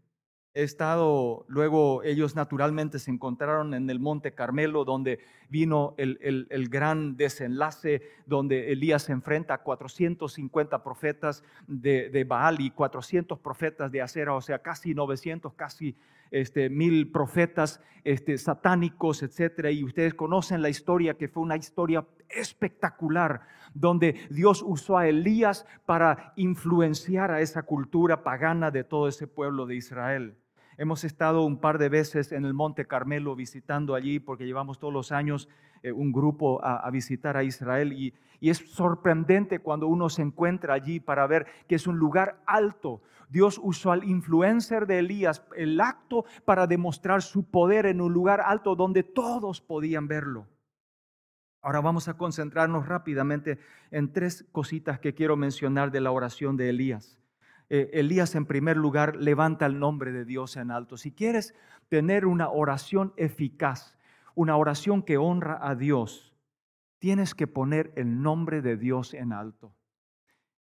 He 0.56 0.62
estado, 0.62 1.44
luego 1.48 2.04
ellos 2.04 2.36
naturalmente 2.36 3.00
se 3.00 3.10
encontraron 3.10 3.74
en 3.74 3.90
el 3.90 3.98
Monte 3.98 4.34
Carmelo, 4.34 4.84
donde 4.84 5.18
vino 5.48 5.96
el, 5.96 6.68
gran 6.70 7.16
desenlace, 7.16 8.02
donde 8.24 8.70
Elías 8.70 9.02
se 9.02 9.10
enfrenta 9.10 9.54
a 9.54 9.62
450 9.64 10.84
profetas 10.84 11.42
de, 11.66 12.24
Baal 12.28 12.60
y 12.60 12.70
400 12.70 13.36
profetas 13.40 13.90
de 13.90 14.00
Acera, 14.00 14.32
o 14.32 14.40
sea, 14.40 14.60
casi 14.60 14.94
900, 14.94 15.54
casi 15.54 15.96
este, 16.30 16.70
mil 16.70 17.10
profetas 17.10 17.80
este, 18.04 18.38
satánicos, 18.38 19.24
etc. 19.24 19.70
Y 19.72 19.82
ustedes 19.82 20.14
conocen 20.14 20.62
la 20.62 20.68
historia, 20.68 21.14
que 21.14 21.26
fue 21.26 21.42
una 21.42 21.56
historia 21.56 22.06
espectacular, 22.28 23.40
donde 23.74 24.28
Dios 24.30 24.62
usó 24.64 24.98
a 24.98 25.08
Elías 25.08 25.66
para 25.84 26.32
influenciar 26.36 27.32
a 27.32 27.40
esa 27.40 27.64
cultura 27.64 28.22
pagana 28.22 28.70
de 28.70 28.84
todo 28.84 29.08
ese 29.08 29.26
pueblo 29.26 29.66
de 29.66 29.74
Israel. 29.74 30.36
Hemos 30.76 31.04
estado 31.04 31.42
un 31.44 31.60
par 31.60 31.78
de 31.78 31.88
veces 31.88 32.32
en 32.32 32.44
el 32.44 32.54
Monte 32.54 32.86
Carmelo 32.86 33.36
visitando 33.36 33.94
allí 33.94 34.18
porque 34.18 34.44
llevamos 34.44 34.78
todos 34.78 34.92
los 34.92 35.12
años 35.12 35.48
eh, 35.82 35.92
un 35.92 36.12
grupo 36.12 36.60
a, 36.64 36.90
visitar 36.90 37.36
a 37.36 37.44
Israel 37.44 37.92
y, 37.92 38.14
y 38.40 38.50
es 38.50 38.58
sorprendente 38.58 39.60
cuando 39.60 39.86
uno 39.86 40.08
se 40.08 40.22
encuentra 40.22 40.74
allí 40.74 40.98
para 40.98 41.26
ver 41.26 41.46
que 41.68 41.76
es 41.76 41.86
un 41.86 41.98
lugar 41.98 42.40
alto. 42.46 43.02
Dios 43.28 43.60
usó 43.62 43.92
al 43.92 44.04
influencer 44.04 44.86
de 44.86 44.98
Elías, 44.98 45.44
el 45.56 45.80
acto 45.80 46.24
para 46.44 46.66
demostrar 46.66 47.22
su 47.22 47.44
poder 47.44 47.86
en 47.86 48.00
un 48.00 48.12
lugar 48.12 48.40
alto 48.40 48.74
donde 48.74 49.02
todos 49.02 49.60
podían 49.60 50.08
verlo. 50.08 50.46
Ahora 51.62 51.80
vamos 51.80 52.08
a 52.08 52.18
concentrarnos 52.18 52.86
rápidamente 52.86 53.58
en 53.90 54.12
tres 54.12 54.44
cositas 54.52 54.98
que 54.98 55.14
quiero 55.14 55.36
mencionar 55.36 55.90
de 55.90 56.02
la 56.02 56.10
oración 56.10 56.56
de 56.56 56.68
Elías. 56.68 57.18
Eh, 57.70 57.90
Elías 57.94 58.34
en 58.34 58.46
primer 58.46 58.76
lugar 58.76 59.16
levanta 59.16 59.66
el 59.66 59.78
nombre 59.78 60.12
de 60.12 60.24
Dios 60.24 60.56
en 60.56 60.70
alto. 60.70 60.96
Si 60.96 61.12
quieres 61.12 61.54
tener 61.88 62.26
una 62.26 62.48
oración 62.48 63.12
eficaz, 63.16 63.96
una 64.34 64.56
oración 64.56 65.02
que 65.02 65.16
honra 65.16 65.58
a 65.60 65.74
Dios, 65.74 66.34
tienes 66.98 67.34
que 67.34 67.46
poner 67.46 67.92
el 67.96 68.22
nombre 68.22 68.62
de 68.62 68.76
Dios 68.76 69.14
en 69.14 69.32
alto. 69.32 69.74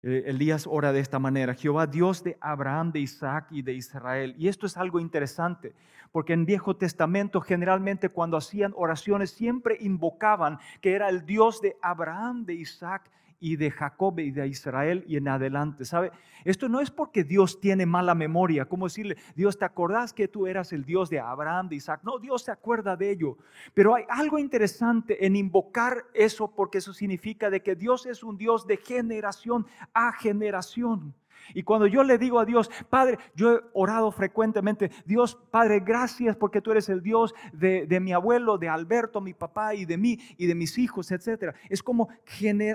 Eh, 0.04 0.24
Elías 0.26 0.66
ora 0.68 0.92
de 0.92 0.98
esta 0.98 1.20
manera, 1.20 1.54
Jehová 1.54 1.86
Dios 1.86 2.24
de 2.24 2.36
Abraham, 2.40 2.90
de 2.90 3.00
Isaac 3.00 3.46
y 3.50 3.62
de 3.62 3.74
Israel. 3.74 4.34
Y 4.36 4.48
esto 4.48 4.66
es 4.66 4.76
algo 4.76 4.98
interesante, 4.98 5.74
porque 6.10 6.32
en 6.32 6.44
Viejo 6.44 6.76
Testamento 6.76 7.40
generalmente 7.40 8.08
cuando 8.08 8.36
hacían 8.36 8.72
oraciones 8.76 9.30
siempre 9.30 9.76
invocaban 9.80 10.58
que 10.80 10.94
era 10.94 11.08
el 11.08 11.24
Dios 11.24 11.60
de 11.60 11.76
Abraham, 11.82 12.44
de 12.44 12.54
Isaac 12.54 13.08
y 13.42 13.56
de 13.56 13.72
Jacob 13.72 14.20
y 14.20 14.30
de 14.30 14.46
Israel 14.46 15.04
y 15.08 15.16
en 15.16 15.26
adelante. 15.26 15.84
¿Sabe? 15.84 16.12
Esto 16.44 16.68
no 16.68 16.80
es 16.80 16.92
porque 16.92 17.24
Dios 17.24 17.58
tiene 17.60 17.86
mala 17.86 18.14
memoria, 18.14 18.66
como 18.66 18.86
decirle, 18.86 19.16
Dios, 19.34 19.58
¿te 19.58 19.64
acordás 19.64 20.12
que 20.12 20.28
tú 20.28 20.46
eras 20.46 20.72
el 20.72 20.84
Dios 20.84 21.10
de 21.10 21.18
Abraham, 21.18 21.68
de 21.68 21.76
Isaac? 21.76 22.02
No, 22.04 22.20
Dios 22.20 22.42
se 22.42 22.52
acuerda 22.52 22.96
de 22.96 23.10
ello. 23.10 23.36
Pero 23.74 23.96
hay 23.96 24.04
algo 24.08 24.38
interesante 24.38 25.26
en 25.26 25.34
invocar 25.34 26.04
eso 26.14 26.54
porque 26.54 26.78
eso 26.78 26.94
significa 26.94 27.50
de 27.50 27.62
que 27.62 27.74
Dios 27.74 28.06
es 28.06 28.22
un 28.22 28.38
Dios 28.38 28.64
de 28.68 28.76
generación 28.76 29.66
a 29.92 30.12
generación. 30.12 31.12
Y 31.54 31.62
cuando 31.62 31.86
yo 31.86 32.02
le 32.02 32.18
digo 32.18 32.38
a 32.38 32.44
Dios, 32.44 32.70
Padre, 32.88 33.18
yo 33.34 33.52
he 33.52 33.60
orado 33.72 34.10
frecuentemente, 34.10 34.90
Dios, 35.04 35.38
Padre, 35.50 35.80
gracias 35.80 36.36
porque 36.36 36.60
tú 36.60 36.70
eres 36.72 36.88
el 36.88 37.02
Dios 37.02 37.34
de, 37.52 38.00
mi 38.00 38.12
abuelo, 38.12 38.58
de 38.58 38.68
Alberto, 38.68 39.20
mi 39.20 39.34
papá 39.34 39.74
y 39.74 39.84
de 39.84 39.98
mí 39.98 40.18
y 40.36 40.46
de 40.46 40.54
mis 40.54 40.78
hijos, 40.78 41.10
etc. 41.10 41.54
Es 41.68 41.82
como 41.82 42.08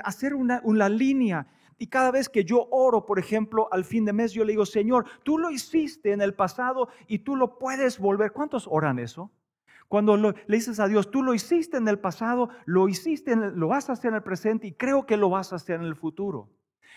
hacer 0.04 0.36
una, 0.36 0.62
una 0.64 0.90
línea. 0.90 1.48
Y 1.80 1.88
cada 1.88 2.12
vez 2.12 2.28
que 2.28 2.44
yo 2.44 2.68
oro, 2.72 3.06
por 3.06 3.20
ejemplo, 3.20 3.68
al 3.72 3.86
fin 3.86 4.04
de 4.06 4.14
mes, 4.14 4.34
yo 4.34 4.44
le 4.44 4.54
digo, 4.54 4.66
Señor, 4.66 5.06
tú 5.24 5.38
lo 5.38 5.52
hiciste 5.52 6.12
en 6.12 6.22
el 6.22 6.34
pasado 6.34 6.90
y 7.08 7.20
tú 7.20 7.36
lo 7.36 7.60
puedes 7.60 8.00
volver. 8.00 8.32
¿Cuántos 8.32 8.68
oran 8.70 8.98
eso? 8.98 9.32
Cuando 9.88 10.18
le 10.18 10.36
dices 10.48 10.80
a 10.80 10.88
Dios, 10.88 11.12
tú 11.12 11.24
lo 11.24 11.34
hiciste 11.34 11.78
en 11.78 11.88
el 11.88 12.00
pasado, 12.00 12.50
lo 12.66 12.90
hiciste, 12.90 13.36
lo 13.36 13.68
vas 13.70 13.90
a 13.90 13.94
hacer 13.94 14.10
en 14.10 14.16
el 14.16 14.24
presente 14.24 14.68
y 14.68 14.74
creo 14.74 15.06
que 15.06 15.18
lo 15.18 15.30
vas 15.30 15.54
a 15.54 15.58
hacer 15.58 15.80
en 15.80 15.86
el 15.86 15.96
futuro. 15.96 16.50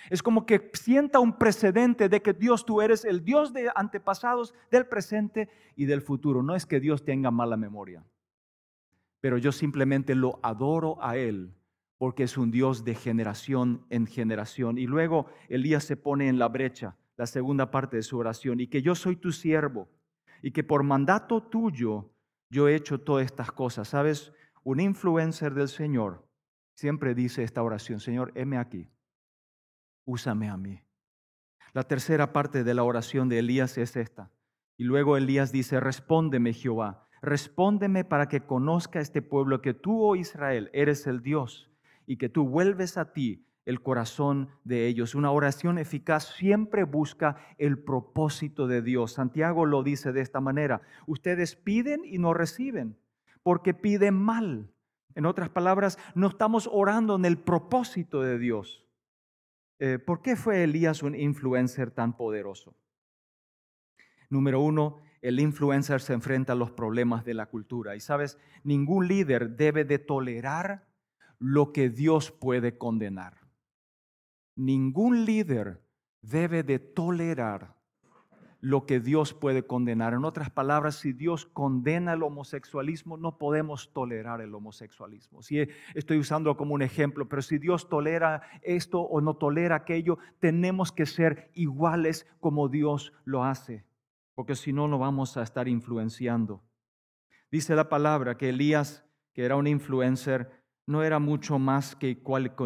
Es 0.09 0.23
como 0.23 0.47
que 0.47 0.71
sienta 0.73 1.19
un 1.19 1.37
precedente 1.37 2.09
de 2.09 2.23
que 2.23 2.33
Dios 2.33 2.65
tú 2.65 2.81
eres 2.81 3.05
el 3.05 3.25
Dios 3.25 3.53
de 3.53 3.71
antepasados, 3.75 4.55
del 4.71 4.87
presente 4.87 5.49
y 5.77 5.85
del 5.85 6.01
futuro. 6.01 6.43
No 6.43 6.55
es 6.55 6.65
que 6.65 6.81
Dios 6.81 7.05
tenga 7.05 7.31
mala 7.31 7.57
memoria, 7.57 8.05
pero 9.21 9.37
yo 9.37 9.53
simplemente 9.53 10.15
lo 10.15 10.41
adoro 10.43 11.03
a 11.03 11.17
Él 11.17 11.55
porque 11.99 12.23
es 12.23 12.39
un 12.39 12.51
Dios 12.51 12.83
de 12.83 12.95
generación 12.95 13.85
en 13.91 14.07
generación. 14.07 14.79
Y 14.79 14.87
luego 14.87 15.27
Elías 15.51 15.85
se 15.85 15.99
pone 15.99 16.29
en 16.29 16.39
la 16.39 16.49
brecha, 16.49 16.97
la 17.19 17.27
segunda 17.27 17.71
parte 17.71 17.99
de 17.99 18.03
su 18.03 18.17
oración, 18.17 18.59
y 18.59 18.69
que 18.69 18.81
yo 18.81 18.95
soy 18.95 19.17
tu 19.17 19.33
siervo 19.33 19.87
y 20.41 20.53
que 20.53 20.65
por 20.65 20.83
mandato 20.83 21.43
tuyo 21.43 22.11
yo 22.49 22.69
he 22.69 22.75
hecho 22.75 23.01
todas 23.01 23.27
estas 23.27 23.53
cosas. 23.53 23.89
¿Sabes? 23.89 24.33
Un 24.65 24.81
influencer 24.81 25.53
del 25.53 25.69
Señor 25.69 26.27
siempre 26.75 27.15
dice 27.15 27.43
esta 27.43 27.63
oración, 27.63 28.01
Señor, 28.01 28.33
heme 28.35 28.57
aquí 28.57 28.89
úsame 30.11 30.49
a 30.49 30.57
mí. 30.57 30.83
La 31.73 31.85
tercera 31.85 32.33
parte 32.33 32.65
de 32.65 32.75
la 32.75 32.83
oración 32.83 33.29
de 33.29 33.39
Elías 33.39 33.79
es 33.79 33.97
esta. 33.97 34.31
Y 34.77 34.85
luego 34.85 35.17
Elías 35.17 35.53
dice, 35.53 35.79
respóndeme 35.79 36.53
Jehová, 36.53 37.07
respóndeme 37.23 38.05
para 38.05 38.29
que 38.29 38.41
conozca 38.41 39.01
este 39.01 39.23
pueblo 39.23 39.63
que 39.63 39.75
tú, 39.75 40.03
oh 40.03 40.17
Israel, 40.17 40.71
eres 40.73 41.07
el 41.07 41.23
Dios 41.23 41.71
y 42.07 42.17
que 42.17 42.29
tú 42.29 42.49
vuelves 42.49 42.97
a 42.97 43.13
ti 43.13 43.47
el 43.67 43.83
corazón 43.83 44.49
de 44.65 44.87
ellos. 44.87 45.15
Una 45.15 45.31
oración 45.31 45.79
eficaz 45.79 46.35
siempre 46.37 46.85
busca 46.85 47.37
el 47.59 47.79
propósito 47.79 48.67
de 48.67 48.83
Dios. 48.83 49.13
Santiago 49.13 49.67
lo 49.67 49.83
dice 49.83 50.13
de 50.13 50.23
esta 50.23 50.41
manera, 50.41 50.83
ustedes 51.07 51.55
piden 51.55 52.03
y 52.05 52.19
no 52.19 52.35
reciben 52.35 52.97
porque 53.43 53.75
piden 53.75 54.15
mal. 54.15 54.71
En 55.15 55.27
otras 55.27 55.51
palabras, 55.51 55.99
no 56.15 56.29
estamos 56.29 56.69
orando 56.73 57.17
en 57.17 57.25
el 57.25 57.39
propósito 57.39 58.23
de 58.23 58.39
Dios. 58.39 58.87
Eh, 59.83 59.99
¿Por 59.99 60.21
qué 60.21 60.37
fue 60.37 60.63
Elías 60.63 61.03
un 61.03 61.15
influencer 61.15 61.91
tan 61.91 62.15
poderoso? 62.15 62.77
Número 64.29 64.61
uno, 64.61 65.01
el 65.23 65.41
influencer 65.41 66.03
se 66.03 66.13
enfrenta 66.13 66.53
a 66.53 66.57
los 66.57 66.71
problemas 66.71 67.25
de 67.25 67.33
la 67.33 67.47
cultura. 67.47 67.97
Y 67.97 68.01
sabes, 68.01 68.39
ningún 68.63 69.09
líder 69.09 69.57
debe 69.57 69.85
de 69.85 69.99
tolerar 69.99 70.87
lo 71.39 71.73
que 71.73 71.89
Dios 71.89 72.31
puede 72.31 72.77
condenar. 72.77 73.41
Ningún 74.55 75.25
líder 75.25 75.83
debe 76.21 76.63
de 76.63 76.79
tolerar 76.79 77.80
lo 78.61 78.85
que 78.85 79.01
Dios 79.01 79.33
puede 79.33 79.67
condenar. 79.67 80.13
En 80.13 80.25
otras 80.25 80.51
palabras, 80.51 80.97
si 80.97 81.13
Dios 81.13 81.47
condena 81.47 82.13
el 82.13 82.23
homosexualismo, 82.23 83.17
no 83.17 83.39
podemos 83.39 83.93
tolerar 83.93 84.41
el 84.41 84.55
homosexualismo. 84.55 85.43
Si 85.43 85.67
estoy 85.95 86.19
usando 86.19 86.57
como 86.57 86.75
un 86.75 86.83
ejemplo, 86.83 87.29
pero 87.29 87.43
si 87.43 87.59
Dios 87.59 87.89
tolera 87.89 88.43
esto 88.63 89.01
o 89.01 89.21
no 89.21 89.35
tolera 89.35 89.77
aquello, 89.77 90.19
tenemos 90.39 90.93
que 90.93 91.07
ser 91.07 91.51
iguales 91.55 92.27
como 92.39 92.69
Dios 92.69 93.13
lo 93.25 93.45
hace, 93.45 93.85
porque 94.35 94.55
si 94.55 94.73
no, 94.73 94.89
no 94.89 94.99
vamos 94.99 95.37
a 95.37 95.43
estar 95.43 95.67
influenciando. 95.69 96.63
Dice 97.51 97.75
la 97.75 97.89
palabra 97.89 98.37
que 98.37 98.51
Elías, 98.51 99.05
que 99.33 99.45
era 99.45 99.57
un 99.57 99.67
influencer, 99.67 100.60
no 100.91 101.05
era 101.05 101.21
mucho 101.21 101.59
más 101.59 101.95
que, 101.95 102.21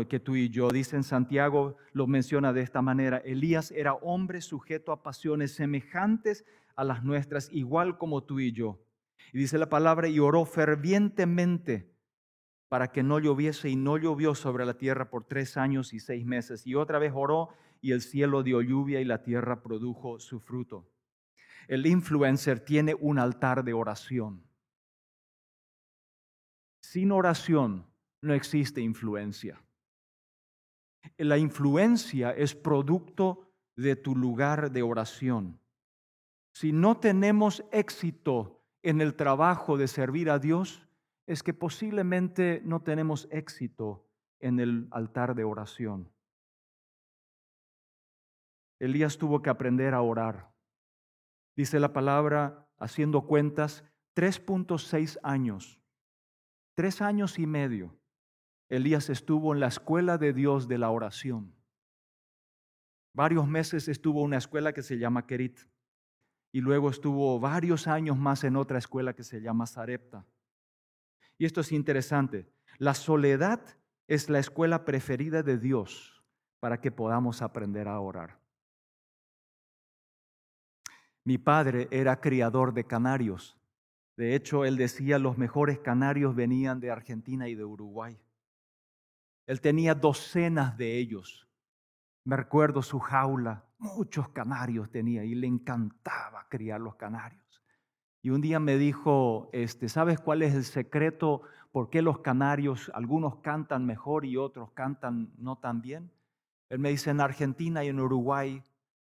que 0.08 0.20
tú 0.20 0.34
y 0.34 0.48
yo. 0.48 0.70
Dice 0.70 0.96
en 0.96 1.04
Santiago, 1.04 1.76
lo 1.92 2.06
menciona 2.06 2.52
de 2.52 2.62
esta 2.62 2.80
manera, 2.80 3.18
Elías 3.18 3.70
era 3.70 3.94
hombre 3.94 4.40
sujeto 4.40 4.92
a 4.92 5.02
pasiones 5.02 5.54
semejantes 5.54 6.44
a 6.74 6.84
las 6.84 7.04
nuestras, 7.04 7.48
igual 7.52 7.98
como 7.98 8.24
tú 8.24 8.40
y 8.40 8.52
yo. 8.52 8.80
Y 9.32 9.38
dice 9.38 9.58
la 9.58 9.68
palabra, 9.68 10.08
y 10.08 10.18
oró 10.18 10.44
fervientemente 10.46 11.92
para 12.68 12.90
que 12.90 13.02
no 13.02 13.18
lloviese 13.18 13.68
y 13.68 13.76
no 13.76 13.98
llovió 13.98 14.34
sobre 14.34 14.64
la 14.64 14.78
tierra 14.78 15.10
por 15.10 15.24
tres 15.24 15.56
años 15.56 15.92
y 15.92 16.00
seis 16.00 16.24
meses. 16.24 16.66
Y 16.66 16.74
otra 16.74 16.98
vez 16.98 17.12
oró 17.14 17.50
y 17.80 17.92
el 17.92 18.00
cielo 18.00 18.42
dio 18.42 18.62
lluvia 18.62 19.00
y 19.00 19.04
la 19.04 19.22
tierra 19.22 19.62
produjo 19.62 20.18
su 20.18 20.40
fruto. 20.40 20.90
El 21.68 21.86
influencer 21.86 22.60
tiene 22.60 22.94
un 22.94 23.18
altar 23.18 23.64
de 23.64 23.74
oración. 23.74 24.42
Sin 26.80 27.12
oración 27.12 27.93
no 28.24 28.34
existe 28.34 28.80
influencia. 28.80 29.62
La 31.18 31.38
influencia 31.38 32.30
es 32.30 32.54
producto 32.54 33.52
de 33.76 33.94
tu 33.96 34.16
lugar 34.16 34.70
de 34.72 34.82
oración. 34.82 35.60
Si 36.52 36.72
no 36.72 36.98
tenemos 36.98 37.64
éxito 37.70 38.62
en 38.82 39.00
el 39.00 39.14
trabajo 39.14 39.76
de 39.76 39.88
servir 39.88 40.30
a 40.30 40.38
Dios, 40.38 40.88
es 41.26 41.42
que 41.42 41.52
posiblemente 41.52 42.62
no 42.64 42.82
tenemos 42.82 43.28
éxito 43.30 44.08
en 44.40 44.60
el 44.60 44.88
altar 44.90 45.34
de 45.34 45.44
oración. 45.44 46.10
Elías 48.78 49.18
tuvo 49.18 49.42
que 49.42 49.50
aprender 49.50 49.94
a 49.94 50.02
orar. 50.02 50.52
Dice 51.56 51.78
la 51.80 51.92
palabra, 51.92 52.68
haciendo 52.78 53.22
cuentas, 53.26 53.84
3.6 54.16 55.18
años, 55.22 55.80
tres 56.74 57.00
años 57.00 57.38
y 57.38 57.46
medio 57.46 57.96
Elías 58.76 59.08
estuvo 59.10 59.54
en 59.54 59.60
la 59.60 59.68
escuela 59.68 60.18
de 60.18 60.32
Dios 60.32 60.66
de 60.68 60.78
la 60.78 60.90
oración. 60.90 61.54
Varios 63.12 63.46
meses 63.46 63.86
estuvo 63.86 64.20
en 64.20 64.26
una 64.26 64.38
escuela 64.38 64.72
que 64.72 64.82
se 64.82 64.98
llama 64.98 65.26
Kerit. 65.26 65.60
Y 66.52 66.60
luego 66.60 66.90
estuvo 66.90 67.38
varios 67.38 67.86
años 67.86 68.16
más 68.16 68.42
en 68.44 68.56
otra 68.56 68.78
escuela 68.78 69.14
que 69.14 69.22
se 69.22 69.40
llama 69.40 69.66
Sarepta. 69.66 70.26
Y 71.38 71.46
esto 71.46 71.60
es 71.60 71.72
interesante. 71.72 72.48
La 72.78 72.94
soledad 72.94 73.60
es 74.08 74.28
la 74.28 74.38
escuela 74.38 74.84
preferida 74.84 75.42
de 75.42 75.58
Dios 75.58 76.24
para 76.60 76.80
que 76.80 76.90
podamos 76.90 77.42
aprender 77.42 77.88
a 77.88 78.00
orar. 78.00 78.38
Mi 81.24 81.38
padre 81.38 81.88
era 81.90 82.20
criador 82.20 82.74
de 82.74 82.84
canarios. 82.84 83.56
De 84.16 84.34
hecho, 84.34 84.64
él 84.64 84.76
decía 84.76 85.18
los 85.18 85.38
mejores 85.38 85.78
canarios 85.78 86.34
venían 86.34 86.80
de 86.80 86.90
Argentina 86.90 87.48
y 87.48 87.54
de 87.54 87.64
Uruguay. 87.64 88.18
Él 89.46 89.60
tenía 89.60 89.94
docenas 89.94 90.76
de 90.76 90.98
ellos. 90.98 91.48
Me 92.24 92.36
recuerdo 92.36 92.82
su 92.82 92.98
jaula, 92.98 93.64
muchos 93.78 94.28
canarios 94.30 94.90
tenía 94.90 95.24
y 95.24 95.34
le 95.34 95.46
encantaba 95.46 96.46
criar 96.48 96.80
los 96.80 96.96
canarios. 96.96 97.62
Y 98.22 98.30
un 98.30 98.40
día 98.40 98.58
me 98.58 98.78
dijo, 98.78 99.50
este, 99.52 99.90
¿sabes 99.90 100.18
cuál 100.18 100.42
es 100.42 100.54
el 100.54 100.64
secreto 100.64 101.42
por 101.72 101.90
qué 101.90 102.00
los 102.00 102.20
canarios, 102.20 102.90
algunos 102.94 103.36
cantan 103.36 103.84
mejor 103.84 104.24
y 104.24 104.38
otros 104.38 104.70
cantan 104.72 105.34
no 105.36 105.58
tan 105.58 105.82
bien? 105.82 106.10
Él 106.70 106.78
me 106.78 106.88
dice, 106.88 107.10
en 107.10 107.20
Argentina 107.20 107.84
y 107.84 107.88
en 107.88 108.00
Uruguay, 108.00 108.62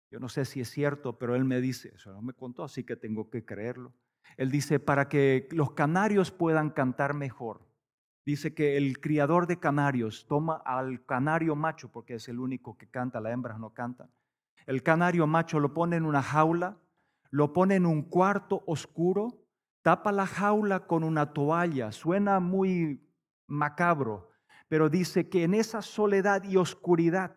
yo 0.09 0.19
no 0.19 0.27
sé 0.27 0.45
si 0.45 0.61
es 0.61 0.69
cierto, 0.69 1.19
pero 1.19 1.35
él 1.35 1.45
me 1.45 1.61
dice, 1.61 1.93
eso 1.95 2.11
no 2.11 2.23
me 2.23 2.33
contó, 2.33 2.63
así 2.63 2.83
que 2.83 2.95
tengo 2.95 3.29
que 3.29 3.45
creerlo. 3.45 3.93
Él 4.37 4.49
dice, 4.49 4.79
para 4.79 5.07
que 5.07 5.47
los 5.51 5.73
canarios 5.73 6.31
puedan 6.31 6.71
cantar 6.71 7.13
mejor, 7.13 7.61
dice 8.25 8.53
que 8.53 8.77
el 8.77 8.99
criador 8.99 9.47
de 9.47 9.59
canarios 9.59 10.25
toma 10.27 10.61
al 10.65 11.05
canario 11.05 11.55
macho, 11.55 11.91
porque 11.91 12.15
es 12.15 12.27
el 12.27 12.39
único 12.39 12.77
que 12.77 12.89
canta, 12.89 13.21
las 13.21 13.33
hembras 13.33 13.59
no 13.59 13.71
cantan. 13.71 14.09
El 14.65 14.81
canario 14.81 15.27
macho 15.27 15.59
lo 15.59 15.73
pone 15.73 15.95
en 15.95 16.05
una 16.05 16.23
jaula, 16.23 16.77
lo 17.29 17.53
pone 17.53 17.75
en 17.75 17.85
un 17.85 18.01
cuarto 18.01 18.63
oscuro, 18.65 19.45
tapa 19.83 20.11
la 20.11 20.25
jaula 20.25 20.87
con 20.87 21.03
una 21.03 21.33
toalla. 21.33 21.91
Suena 21.91 22.39
muy 22.39 23.07
macabro, 23.47 24.31
pero 24.67 24.89
dice 24.89 25.29
que 25.29 25.43
en 25.43 25.53
esa 25.53 25.83
soledad 25.83 26.43
y 26.43 26.57
oscuridad 26.57 27.35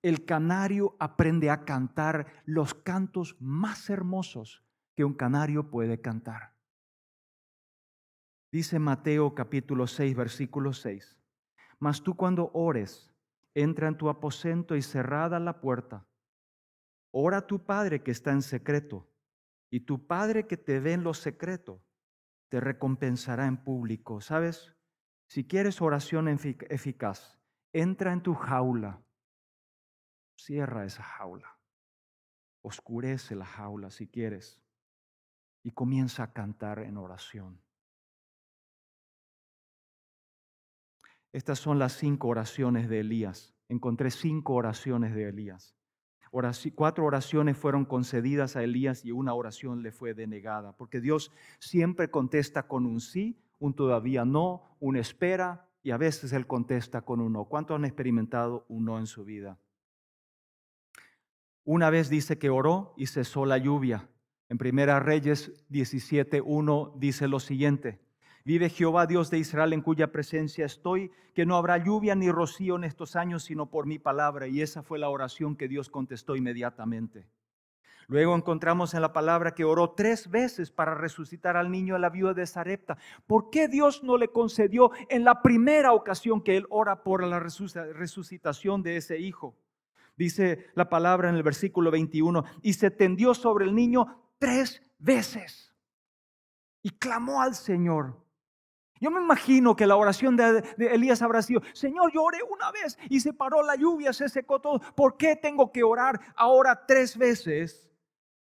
el 0.00 0.24
canario 0.24 0.96
aprende 0.98 1.50
a 1.50 1.64
cantar 1.64 2.26
los 2.46 2.72
cantos 2.72 3.36
más 3.38 3.90
hermosos 3.90 4.64
que 4.94 5.04
un 5.04 5.12
canario 5.12 5.70
puede 5.70 6.00
cantar. 6.00 6.53
Dice 8.54 8.78
Mateo 8.78 9.34
capítulo 9.34 9.88
6, 9.88 10.14
versículo 10.14 10.72
6. 10.72 11.20
Mas 11.80 12.04
tú 12.04 12.14
cuando 12.14 12.52
ores, 12.54 13.12
entra 13.52 13.88
en 13.88 13.98
tu 13.98 14.08
aposento 14.08 14.76
y 14.76 14.82
cerrada 14.82 15.40
la 15.40 15.60
puerta. 15.60 16.06
Ora 17.10 17.38
a 17.38 17.46
tu 17.48 17.66
Padre 17.66 18.04
que 18.04 18.12
está 18.12 18.30
en 18.30 18.42
secreto, 18.42 19.10
y 19.70 19.80
tu 19.80 20.06
Padre 20.06 20.46
que 20.46 20.56
te 20.56 20.78
ve 20.78 20.92
en 20.92 21.02
lo 21.02 21.14
secreto, 21.14 21.82
te 22.48 22.60
recompensará 22.60 23.46
en 23.46 23.56
público. 23.56 24.20
¿Sabes? 24.20 24.72
Si 25.26 25.48
quieres 25.48 25.82
oración 25.82 26.28
eficaz, 26.28 27.36
entra 27.72 28.12
en 28.12 28.22
tu 28.22 28.34
jaula, 28.34 29.02
cierra 30.38 30.84
esa 30.84 31.02
jaula, 31.02 31.58
oscurece 32.62 33.34
la 33.34 33.46
jaula 33.46 33.90
si 33.90 34.06
quieres, 34.06 34.62
y 35.64 35.72
comienza 35.72 36.22
a 36.22 36.32
cantar 36.32 36.78
en 36.78 36.98
oración. 36.98 37.63
Estas 41.34 41.58
son 41.58 41.80
las 41.80 41.94
cinco 41.94 42.28
oraciones 42.28 42.88
de 42.88 43.00
Elías. 43.00 43.56
Encontré 43.68 44.12
cinco 44.12 44.54
oraciones 44.54 45.16
de 45.16 45.28
Elías. 45.28 45.74
cuatro 46.76 47.04
oraciones 47.04 47.58
fueron 47.58 47.86
concedidas 47.86 48.54
a 48.54 48.62
Elías 48.62 49.04
y 49.04 49.10
una 49.10 49.34
oración 49.34 49.82
le 49.82 49.90
fue 49.90 50.14
denegada, 50.14 50.76
porque 50.76 51.00
Dios 51.00 51.32
siempre 51.58 52.08
contesta 52.08 52.68
con 52.68 52.86
un 52.86 53.00
sí, 53.00 53.36
un 53.58 53.74
todavía 53.74 54.24
no, 54.24 54.76
un 54.78 54.94
espera 54.96 55.68
y 55.82 55.90
a 55.90 55.96
veces 55.96 56.32
Él 56.32 56.46
contesta 56.46 57.02
con 57.02 57.20
un 57.20 57.32
no. 57.32 57.46
¿Cuántos 57.46 57.74
han 57.74 57.84
experimentado 57.84 58.64
un 58.68 58.84
no 58.84 59.00
en 59.00 59.06
su 59.08 59.24
vida? 59.24 59.58
Una 61.64 61.90
vez 61.90 62.08
dice 62.10 62.38
que 62.38 62.48
oró 62.48 62.94
y 62.96 63.08
cesó 63.08 63.44
la 63.44 63.58
lluvia. 63.58 64.08
En 64.48 64.56
Primera 64.56 65.00
Reyes 65.00 65.66
17.1 65.68 66.96
dice 66.96 67.26
lo 67.26 67.40
siguiente, 67.40 68.03
Vive 68.46 68.68
Jehová 68.68 69.06
Dios 69.06 69.30
de 69.30 69.38
Israel 69.38 69.72
en 69.72 69.80
cuya 69.80 70.12
presencia 70.12 70.66
estoy, 70.66 71.10
que 71.34 71.46
no 71.46 71.56
habrá 71.56 71.78
lluvia 71.78 72.14
ni 72.14 72.30
rocío 72.30 72.76
en 72.76 72.84
estos 72.84 73.16
años, 73.16 73.44
sino 73.44 73.70
por 73.70 73.86
mi 73.86 73.98
palabra. 73.98 74.46
Y 74.46 74.60
esa 74.60 74.82
fue 74.82 74.98
la 74.98 75.08
oración 75.08 75.56
que 75.56 75.66
Dios 75.66 75.88
contestó 75.88 76.36
inmediatamente. 76.36 77.26
Luego 78.06 78.36
encontramos 78.36 78.92
en 78.92 79.00
la 79.00 79.14
palabra 79.14 79.54
que 79.54 79.64
oró 79.64 79.92
tres 79.92 80.28
veces 80.30 80.70
para 80.70 80.94
resucitar 80.94 81.56
al 81.56 81.70
niño 81.70 81.94
a 81.94 81.98
la 81.98 82.10
viuda 82.10 82.34
de 82.34 82.46
Sarepta. 82.46 82.98
¿Por 83.26 83.48
qué 83.48 83.66
Dios 83.66 84.02
no 84.04 84.18
le 84.18 84.28
concedió 84.28 84.90
en 85.08 85.24
la 85.24 85.40
primera 85.40 85.94
ocasión 85.94 86.42
que 86.42 86.58
él 86.58 86.66
ora 86.68 87.02
por 87.02 87.24
la 87.24 87.40
resucitación 87.40 88.82
de 88.82 88.98
ese 88.98 89.18
hijo? 89.18 89.56
Dice 90.16 90.66
la 90.74 90.90
palabra 90.90 91.30
en 91.30 91.36
el 91.36 91.42
versículo 91.42 91.90
21, 91.90 92.44
y 92.60 92.74
se 92.74 92.90
tendió 92.90 93.32
sobre 93.32 93.64
el 93.64 93.74
niño 93.74 94.20
tres 94.38 94.82
veces 94.98 95.74
y 96.82 96.90
clamó 96.90 97.40
al 97.40 97.54
Señor. 97.54 98.23
Yo 99.04 99.10
me 99.10 99.20
imagino 99.20 99.76
que 99.76 99.86
la 99.86 99.96
oración 99.96 100.34
de, 100.34 100.64
Elías 100.78 101.20
habrá 101.20 101.42
sido, 101.42 101.60
Señor, 101.74 102.10
yo 102.10 102.22
oré 102.22 102.38
una 102.42 102.72
vez 102.72 102.96
y 103.10 103.20
se 103.20 103.34
paró 103.34 103.62
la 103.62 103.76
lluvia, 103.76 104.14
se 104.14 104.30
secó 104.30 104.62
todo. 104.62 104.80
¿Por 104.94 105.18
qué 105.18 105.36
tengo 105.36 105.70
que 105.70 105.82
orar 105.82 106.18
ahora 106.34 106.86
tres 106.86 107.18
veces? 107.18 107.86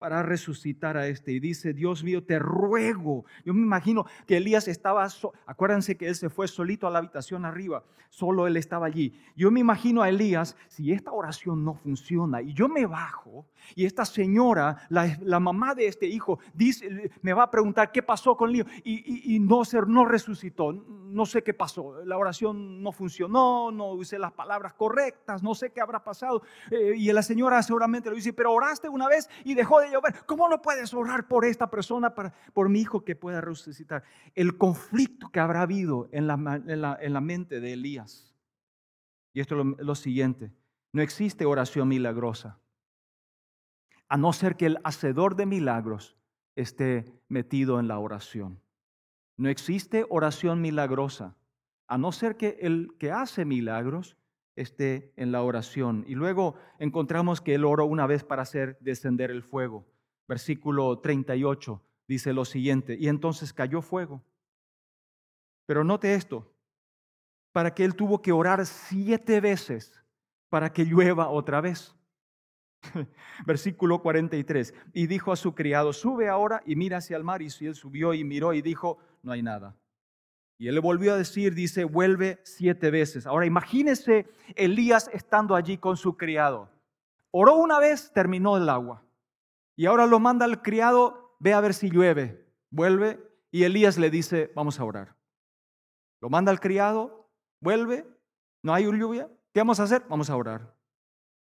Para 0.01 0.23
resucitar 0.23 0.97
a 0.97 1.05
este. 1.05 1.31
Y 1.31 1.39
dice, 1.39 1.73
Dios 1.73 2.03
mío, 2.03 2.23
te 2.23 2.39
ruego. 2.39 3.23
Yo 3.45 3.53
me 3.53 3.61
imagino 3.61 4.07
que 4.25 4.37
Elías 4.37 4.67
estaba, 4.67 5.07
acuérdense 5.45 5.95
que 5.95 6.07
él 6.07 6.15
se 6.15 6.31
fue 6.31 6.47
solito 6.47 6.87
a 6.87 6.89
la 6.89 6.97
habitación 6.97 7.45
arriba, 7.45 7.83
solo 8.09 8.47
él 8.47 8.57
estaba 8.57 8.87
allí. 8.87 9.13
Yo 9.35 9.51
me 9.51 9.59
imagino 9.59 10.01
a 10.01 10.09
Elías, 10.09 10.57
si 10.69 10.91
esta 10.91 11.11
oración 11.11 11.63
no 11.63 11.75
funciona 11.75 12.41
y 12.41 12.51
yo 12.55 12.67
me 12.67 12.87
bajo 12.87 13.45
y 13.75 13.85
esta 13.85 14.03
señora, 14.03 14.87
la, 14.89 15.39
mamá 15.39 15.75
de 15.75 15.85
este 15.85 16.07
hijo, 16.07 16.39
dice, 16.55 17.11
me 17.21 17.33
va 17.33 17.43
a 17.43 17.51
preguntar 17.51 17.91
qué 17.91 18.01
pasó 18.01 18.35
con 18.35 18.51
niño 18.51 18.65
y, 18.83 19.35
y, 19.35 19.39
no, 19.39 19.61
no 19.85 20.05
resucitó 20.05 20.73
no 21.11 21.25
sé 21.25 21.43
qué 21.43 21.53
pasó, 21.53 22.03
la 22.05 22.17
oración 22.17 22.81
no 22.81 22.91
funcionó, 22.91 23.71
no 23.71 23.91
usé 23.91 24.17
las 24.17 24.31
palabras 24.31 24.73
correctas, 24.73 25.43
no 25.43 25.53
sé 25.53 25.71
qué 25.71 25.81
habrá 25.81 26.03
pasado. 26.03 26.41
Eh, 26.69 26.93
y 26.95 27.11
la 27.11 27.21
señora 27.21 27.61
seguramente 27.61 28.09
le 28.09 28.15
dice, 28.15 28.33
pero 28.33 28.53
oraste 28.53 28.87
una 28.87 29.07
vez 29.07 29.29
y 29.43 29.53
dejó 29.53 29.81
de 29.81 29.90
¿Cómo 30.25 30.47
no 30.49 30.61
puedes 30.61 30.93
orar 30.93 31.27
por 31.27 31.45
esta 31.45 31.69
persona, 31.69 32.13
para, 32.13 32.33
por 32.53 32.69
mi 32.69 32.81
hijo 32.81 33.03
que 33.03 33.15
pueda 33.15 33.41
resucitar? 33.41 34.03
El 34.35 34.57
conflicto 34.57 35.29
que 35.29 35.39
habrá 35.39 35.61
habido 35.61 36.09
en 36.11 36.27
la, 36.27 36.35
en 36.65 37.13
la, 37.13 37.21
mente 37.21 37.59
de 37.59 37.73
Elías. 37.73 38.33
Y 39.33 39.41
esto 39.41 39.59
es 39.59 39.85
lo 39.85 39.95
siguiente, 39.95 40.51
no 40.93 41.01
existe 41.01 41.45
oración 41.45 41.87
milagrosa, 41.87 42.59
a 44.09 44.17
no 44.17 44.33
ser 44.33 44.57
que 44.57 44.65
el 44.65 44.79
hacedor 44.83 45.35
de 45.35 45.45
milagros 45.45 46.17
esté 46.55 47.05
metido 47.29 47.79
en 47.79 47.87
la 47.87 47.97
oración. 47.97 48.61
No 49.37 49.49
existe 49.49 50.05
oración 50.09 50.61
milagrosa, 50.61 51.37
a 51.87 51.97
no 51.97 52.11
ser 52.11 52.35
que 52.35 52.57
el 52.61 52.93
que 52.99 53.11
hace 53.11 53.45
milagros 53.45 54.17
esté 54.61 55.13
en 55.15 55.31
la 55.31 55.43
oración. 55.43 56.05
Y 56.07 56.15
luego 56.15 56.55
encontramos 56.79 57.41
que 57.41 57.55
él 57.55 57.65
oró 57.65 57.85
una 57.85 58.07
vez 58.07 58.23
para 58.23 58.43
hacer 58.43 58.77
descender 58.79 59.31
el 59.31 59.43
fuego. 59.43 59.85
Versículo 60.27 60.99
38 60.99 61.81
dice 62.07 62.33
lo 62.33 62.45
siguiente, 62.45 62.97
y 62.99 63.07
entonces 63.07 63.53
cayó 63.53 63.81
fuego. 63.81 64.23
Pero 65.65 65.83
note 65.83 66.13
esto, 66.13 66.53
para 67.53 67.73
que 67.73 67.85
él 67.85 67.95
tuvo 67.95 68.21
que 68.21 68.31
orar 68.31 68.65
siete 68.65 69.39
veces 69.39 70.01
para 70.51 70.73
que 70.73 70.83
llueva 70.83 71.29
otra 71.29 71.61
vez. 71.61 71.95
Versículo 73.45 74.01
43. 74.01 74.73
Y 74.93 75.07
dijo 75.07 75.31
a 75.31 75.37
su 75.37 75.55
criado, 75.55 75.93
sube 75.93 76.27
ahora 76.27 76.61
y 76.65 76.75
mira 76.75 76.97
hacia 76.97 77.15
el 77.15 77.23
mar. 77.23 77.41
Y 77.41 77.47
él 77.61 77.73
subió 77.73 78.13
y 78.13 78.25
miró 78.25 78.53
y 78.53 78.61
dijo, 78.61 78.97
no 79.23 79.31
hay 79.31 79.41
nada. 79.41 79.77
Y 80.61 80.67
él 80.67 80.75
le 80.75 80.81
volvió 80.81 81.15
a 81.15 81.17
decir, 81.17 81.55
dice, 81.55 81.85
vuelve 81.85 82.39
siete 82.43 82.91
veces. 82.91 83.25
Ahora 83.25 83.47
imagínese 83.47 84.27
Elías 84.53 85.09
estando 85.11 85.55
allí 85.55 85.79
con 85.79 85.97
su 85.97 86.17
criado. 86.17 86.69
Oró 87.31 87.55
una 87.55 87.79
vez, 87.79 88.11
terminó 88.13 88.57
el 88.57 88.69
agua. 88.69 89.03
Y 89.75 89.87
ahora 89.87 90.05
lo 90.05 90.19
manda 90.19 90.45
al 90.45 90.61
criado, 90.61 91.35
ve 91.39 91.55
a 91.55 91.61
ver 91.61 91.73
si 91.73 91.89
llueve. 91.89 92.45
Vuelve 92.69 93.19
y 93.49 93.63
Elías 93.63 93.97
le 93.97 94.11
dice, 94.11 94.51
vamos 94.55 94.79
a 94.79 94.83
orar. 94.83 95.15
Lo 96.19 96.29
manda 96.29 96.51
al 96.51 96.59
criado, 96.59 97.27
vuelve, 97.59 98.05
no 98.61 98.75
hay 98.75 98.83
lluvia. 98.83 99.31
¿Qué 99.55 99.61
vamos 99.61 99.79
a 99.79 99.83
hacer? 99.85 100.03
Vamos 100.09 100.29
a 100.29 100.35
orar. 100.35 100.75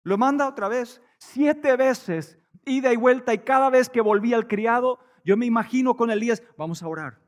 Lo 0.02 0.18
manda 0.18 0.46
otra 0.46 0.68
vez, 0.68 1.00
siete 1.16 1.74
veces, 1.78 2.38
ida 2.66 2.92
y 2.92 2.96
vuelta, 2.96 3.32
y 3.32 3.38
cada 3.38 3.70
vez 3.70 3.88
que 3.88 4.02
volvía 4.02 4.36
el 4.36 4.46
criado, 4.46 4.98
yo 5.24 5.38
me 5.38 5.46
imagino 5.46 5.96
con 5.96 6.10
Elías, 6.10 6.42
vamos 6.58 6.82
a 6.82 6.88
orar. 6.88 7.25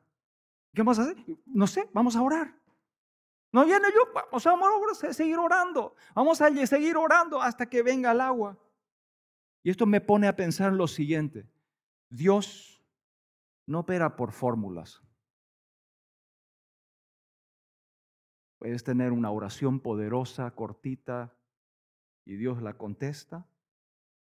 ¿Qué 0.74 0.82
vamos 0.82 0.98
a 0.98 1.02
hacer? 1.02 1.16
No 1.46 1.66
sé, 1.66 1.88
vamos 1.92 2.16
a 2.16 2.22
orar. 2.22 2.54
No 3.50 3.64
viene 3.64 3.88
yo, 3.94 4.12
vamos 4.12 5.02
a 5.02 5.12
seguir 5.12 5.38
orando. 5.38 5.94
Vamos 6.14 6.40
a 6.40 6.66
seguir 6.66 6.96
orando 6.96 7.40
hasta 7.40 7.66
que 7.66 7.82
venga 7.82 8.12
el 8.12 8.20
agua. 8.20 8.58
Y 9.62 9.70
esto 9.70 9.86
me 9.86 10.00
pone 10.00 10.28
a 10.28 10.36
pensar 10.36 10.72
lo 10.72 10.86
siguiente. 10.86 11.48
Dios 12.10 12.82
no 13.66 13.80
opera 13.80 14.16
por 14.16 14.32
fórmulas. 14.32 15.02
Puedes 18.58 18.82
tener 18.84 19.12
una 19.12 19.30
oración 19.30 19.80
poderosa, 19.80 20.50
cortita, 20.50 21.34
y 22.24 22.36
Dios 22.36 22.60
la 22.60 22.76
contesta. 22.76 23.46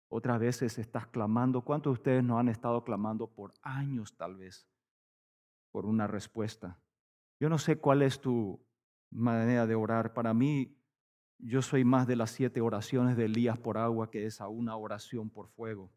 Otras 0.10 0.40
veces 0.40 0.78
estás 0.78 1.08
clamando. 1.08 1.64
¿Cuántos 1.64 1.92
de 1.92 1.94
ustedes 1.96 2.24
no 2.24 2.40
han 2.40 2.48
estado 2.48 2.84
clamando 2.84 3.28
por 3.28 3.54
años 3.62 4.16
tal 4.16 4.38
vez 4.38 4.70
por 5.78 5.86
una 5.86 6.08
respuesta? 6.08 6.80
Yo 7.40 7.50
no 7.50 7.60
sé 7.60 7.78
cuál 7.78 8.02
es 8.02 8.20
tu 8.20 8.60
manera 9.12 9.68
de 9.68 9.76
orar. 9.76 10.12
Para 10.12 10.34
mí, 10.34 10.76
yo 11.38 11.62
soy 11.62 11.84
más 11.86 12.08
de 12.08 12.16
las 12.16 12.32
siete 12.32 12.62
oraciones 12.62 13.16
de 13.16 13.26
Elías 13.26 13.60
por 13.60 13.78
agua 13.78 14.10
que 14.10 14.26
es 14.26 14.42
a 14.42 14.48
una 14.48 14.76
oración 14.76 15.30
por 15.30 15.50
fuego. 15.50 15.92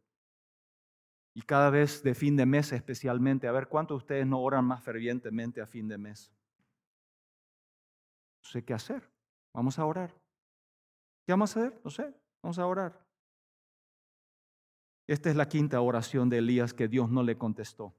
Y 1.33 1.41
cada 1.41 1.71
vez 1.71 2.03
de 2.03 2.15
fin 2.15 2.37
de 2.37 2.45
mes 2.45 2.73
especialmente, 2.73 3.49
a 3.49 3.53
ver 3.53 3.69
cuántos 3.69 3.95
de 3.95 4.05
ustedes 4.05 4.27
no 4.27 4.43
oran 4.43 4.67
más 4.67 4.83
fervientemente 4.83 5.63
a 5.63 5.67
fin 5.67 5.89
de 5.89 5.97
mes. 5.97 6.31
No 8.45 8.51
sé 8.51 8.63
qué 8.63 8.75
hacer. 8.75 9.11
Vamos 9.55 9.79
a 9.79 9.87
orar. 9.87 10.11
¿Qué 11.25 11.33
vamos 11.33 11.57
a 11.57 11.61
hacer? 11.61 11.81
No 11.83 11.91
sé, 11.91 12.15
vamos 12.43 12.59
a 12.59 12.67
orar. 12.67 13.03
Esta 15.07 15.31
es 15.31 15.37
la 15.37 15.49
quinta 15.49 15.81
oración 15.81 16.29
de 16.29 16.37
Elías 16.37 16.75
que 16.75 16.87
Dios 16.87 17.09
no 17.09 17.23
le 17.23 17.39
contestó. 17.39 17.95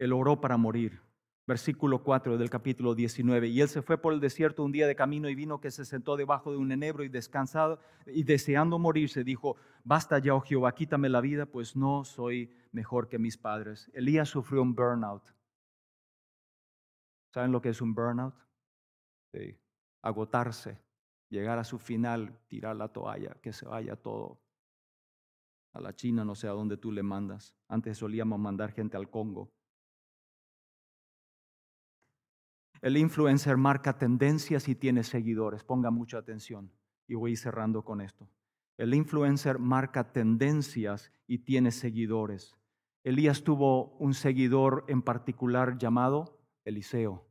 Él 0.00 0.12
oró 0.12 0.40
para 0.40 0.56
morir. 0.56 1.00
Versículo 1.46 2.02
4 2.02 2.38
del 2.38 2.48
capítulo 2.50 2.94
19. 2.94 3.48
Y 3.48 3.60
él 3.60 3.68
se 3.68 3.82
fue 3.82 3.98
por 3.98 4.12
el 4.12 4.20
desierto 4.20 4.64
un 4.64 4.72
día 4.72 4.86
de 4.86 4.96
camino 4.96 5.28
y 5.28 5.34
vino 5.34 5.60
que 5.60 5.70
se 5.70 5.84
sentó 5.84 6.16
debajo 6.16 6.50
de 6.50 6.56
un 6.56 6.72
enebro 6.72 7.04
y 7.04 7.08
descansado 7.08 7.80
y 8.06 8.24
deseando 8.24 8.78
morirse 8.78 9.22
dijo, 9.22 9.56
basta 9.84 10.18
ya, 10.18 10.34
oh 10.34 10.40
Jehová, 10.40 10.74
quítame 10.74 11.08
la 11.08 11.20
vida, 11.20 11.46
pues 11.46 11.76
no 11.76 12.04
soy 12.04 12.52
mejor 12.72 13.08
que 13.08 13.18
mis 13.18 13.36
padres. 13.36 13.90
Elías 13.92 14.28
sufrió 14.28 14.62
un 14.62 14.74
burnout. 14.74 15.22
¿Saben 17.34 17.52
lo 17.52 17.60
que 17.60 17.68
es 17.68 17.80
un 17.80 17.94
burnout? 17.94 18.34
Sí. 19.32 19.58
Agotarse 20.02 20.80
llegar 21.30 21.58
a 21.58 21.64
su 21.64 21.78
final, 21.78 22.38
tirar 22.48 22.76
la 22.76 22.88
toalla, 22.88 23.36
que 23.40 23.52
se 23.52 23.66
vaya 23.66 23.96
todo. 23.96 24.40
A 25.72 25.80
la 25.80 25.94
China, 25.94 26.24
no 26.24 26.34
sé 26.34 26.48
a 26.48 26.52
dónde 26.52 26.76
tú 26.76 26.90
le 26.90 27.02
mandas. 27.02 27.54
Antes 27.68 27.98
solíamos 27.98 28.38
mandar 28.38 28.72
gente 28.72 28.96
al 28.96 29.08
Congo. 29.08 29.52
El 32.82 32.96
influencer 32.96 33.56
marca 33.56 33.98
tendencias 33.98 34.68
y 34.68 34.74
tiene 34.74 35.02
seguidores. 35.04 35.64
Ponga 35.64 35.90
mucha 35.90 36.18
atención 36.18 36.72
y 37.06 37.14
voy 37.14 37.36
cerrando 37.36 37.84
con 37.84 38.00
esto. 38.00 38.28
El 38.78 38.94
influencer 38.94 39.58
marca 39.58 40.12
tendencias 40.12 41.12
y 41.26 41.38
tiene 41.38 41.70
seguidores. 41.70 42.56
Elías 43.04 43.44
tuvo 43.44 43.96
un 43.98 44.14
seguidor 44.14 44.84
en 44.88 45.02
particular 45.02 45.76
llamado 45.76 46.38
Eliseo. 46.64 47.26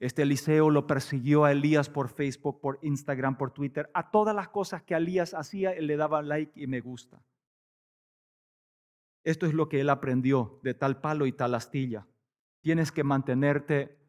Este 0.00 0.22
Eliseo 0.22 0.70
lo 0.70 0.86
persiguió 0.86 1.44
a 1.44 1.52
Elías 1.52 1.88
por 1.88 2.08
Facebook, 2.08 2.60
por 2.60 2.78
Instagram, 2.82 3.38
por 3.38 3.52
Twitter. 3.52 3.90
A 3.94 4.10
todas 4.10 4.34
las 4.34 4.48
cosas 4.48 4.82
que 4.82 4.94
Elías 4.94 5.34
hacía, 5.34 5.70
él 5.72 5.86
le 5.86 5.96
daba 5.96 6.22
like 6.22 6.60
y 6.60 6.66
me 6.66 6.80
gusta. 6.80 7.22
Esto 9.22 9.46
es 9.46 9.54
lo 9.54 9.68
que 9.68 9.80
él 9.80 9.90
aprendió 9.90 10.58
de 10.62 10.74
tal 10.74 11.00
palo 11.00 11.26
y 11.26 11.32
tal 11.32 11.54
astilla. 11.54 12.06
Tienes 12.60 12.92
que 12.92 13.04
mantenerte. 13.04 14.03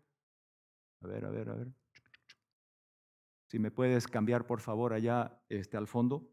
A 1.01 1.07
ver, 1.07 1.25
a 1.25 1.29
ver, 1.29 1.49
a 1.49 1.53
ver. 1.53 1.67
Si 3.47 3.59
me 3.59 3.71
puedes 3.71 4.07
cambiar, 4.07 4.45
por 4.45 4.59
favor, 4.61 4.93
allá 4.93 5.39
este, 5.49 5.77
al 5.77 5.87
fondo. 5.87 6.27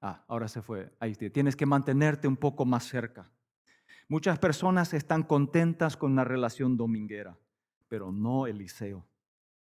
Ah, 0.00 0.24
ahora 0.28 0.48
se 0.48 0.60
fue. 0.60 0.92
Ahí 1.00 1.14
Tienes 1.14 1.56
que 1.56 1.66
mantenerte 1.66 2.28
un 2.28 2.36
poco 2.36 2.64
más 2.64 2.84
cerca. 2.84 3.30
Muchas 4.08 4.38
personas 4.38 4.92
están 4.92 5.22
contentas 5.22 5.96
con 5.96 6.14
la 6.14 6.24
relación 6.24 6.76
dominguera, 6.76 7.38
pero 7.88 8.12
no 8.12 8.46
Eliseo. 8.46 9.06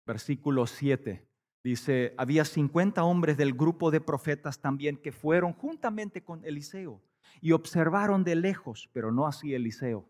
Versículo 0.07 0.67
7 0.67 1.29
dice, 1.63 2.15
había 2.17 2.45
50 2.45 3.05
hombres 3.05 3.37
del 3.37 3.53
grupo 3.53 3.91
de 3.91 4.01
profetas 4.01 4.61
también 4.61 4.97
que 4.97 5.13
fueron 5.13 5.53
juntamente 5.53 6.25
con 6.25 6.45
Eliseo 6.45 7.03
y 7.41 7.53
observaron 7.53 8.25
de 8.25 8.35
lejos, 8.35 8.89
pero 8.93 9.13
no 9.13 9.27
así 9.27 9.55
Eliseo. 9.55 10.09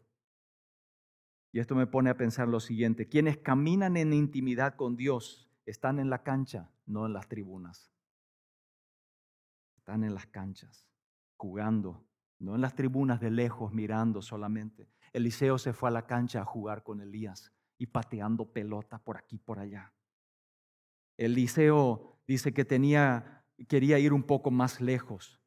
Y 1.53 1.59
esto 1.59 1.75
me 1.75 1.87
pone 1.87 2.11
a 2.11 2.17
pensar 2.17 2.49
lo 2.49 2.61
siguiente, 2.61 3.09
quienes 3.09 3.39
caminan 3.39 3.97
en 3.97 4.13
intimidad 4.13 4.75
con 4.77 4.97
Dios 4.97 5.51
están 5.67 5.99
en 5.99 6.11
la 6.11 6.23
cancha, 6.23 6.71
no 6.87 7.07
en 7.07 7.13
las 7.13 7.29
tribunas. 7.29 7.93
Están 9.77 10.05
en 10.05 10.15
las 10.15 10.27
canchas, 10.27 10.87
jugando, 11.37 12.07
no 12.39 12.55
en 12.55 12.61
las 12.61 12.75
tribunas 12.75 13.21
de 13.21 13.31
lejos 13.31 13.73
mirando 13.73 14.23
solamente. 14.23 14.89
Eliseo 15.13 15.59
se 15.59 15.73
fue 15.73 15.89
a 15.89 15.93
la 15.93 16.07
cancha 16.07 16.43
a 16.43 16.45
jugar 16.45 16.83
con 16.83 17.01
Elías 17.01 17.53
y 17.79 17.87
pateando 17.87 18.53
pelota 18.53 19.03
por 19.03 19.17
aquí 19.17 19.39
por 19.39 19.59
allá. 19.59 19.93
Eliseo 21.17 22.21
dice 22.27 22.55
que 22.55 22.65
tenía 22.65 23.41
quería 23.69 23.99
ir 23.99 24.13
un 24.13 24.23
poco 24.23 24.51
más 24.51 24.81
lejos. 24.81 25.41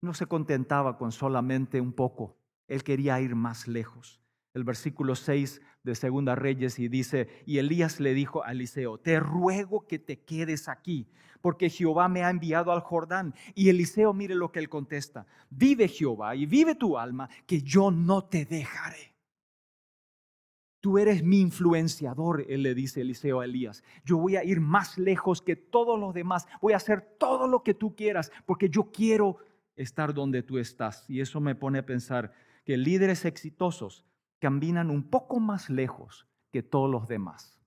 No 0.00 0.14
se 0.14 0.26
contentaba 0.26 0.98
con 0.98 1.12
solamente 1.12 1.80
un 1.80 1.92
poco, 1.92 2.38
él 2.68 2.84
quería 2.84 3.20
ir 3.20 3.34
más 3.34 3.66
lejos. 3.66 4.22
El 4.56 4.64
versículo 4.64 5.14
6 5.16 5.60
de 5.82 5.94
Segunda 5.94 6.34
Reyes 6.34 6.78
y 6.78 6.88
dice, 6.88 7.28
y 7.44 7.58
Elías 7.58 8.00
le 8.00 8.14
dijo 8.14 8.42
a 8.42 8.52
Eliseo, 8.52 8.96
te 8.96 9.20
ruego 9.20 9.86
que 9.86 9.98
te 9.98 10.20
quedes 10.20 10.66
aquí, 10.70 11.06
porque 11.42 11.68
Jehová 11.68 12.08
me 12.08 12.24
ha 12.24 12.30
enviado 12.30 12.72
al 12.72 12.80
Jordán. 12.80 13.34
Y 13.54 13.68
Eliseo, 13.68 14.14
mire 14.14 14.34
lo 14.34 14.50
que 14.50 14.60
él 14.60 14.70
contesta, 14.70 15.26
vive 15.50 15.88
Jehová 15.88 16.34
y 16.34 16.46
vive 16.46 16.74
tu 16.74 16.96
alma, 16.96 17.28
que 17.44 17.60
yo 17.60 17.90
no 17.90 18.24
te 18.24 18.46
dejaré. 18.46 19.14
Tú 20.80 20.96
eres 20.96 21.22
mi 21.22 21.42
influenciador, 21.42 22.46
él 22.48 22.62
le 22.62 22.74
dice 22.74 23.02
Eliseo 23.02 23.40
a 23.40 23.44
Elías. 23.44 23.84
Yo 24.06 24.16
voy 24.16 24.36
a 24.36 24.44
ir 24.44 24.60
más 24.60 24.96
lejos 24.96 25.42
que 25.42 25.56
todos 25.56 26.00
los 26.00 26.14
demás. 26.14 26.46
Voy 26.62 26.72
a 26.72 26.76
hacer 26.76 27.02
todo 27.18 27.46
lo 27.46 27.62
que 27.62 27.74
tú 27.74 27.94
quieras, 27.94 28.32
porque 28.46 28.70
yo 28.70 28.90
quiero 28.90 29.36
estar 29.74 30.14
donde 30.14 30.42
tú 30.42 30.56
estás. 30.56 31.04
Y 31.10 31.20
eso 31.20 31.42
me 31.42 31.54
pone 31.54 31.80
a 31.80 31.84
pensar 31.84 32.32
que 32.64 32.78
líderes 32.78 33.26
exitosos 33.26 34.06
caminan 34.38 34.90
un 34.90 35.08
poco 35.08 35.40
más 35.40 35.70
lejos 35.70 36.26
que 36.52 36.62
todos 36.62 36.90
los 36.90 37.08
demás. 37.08 37.60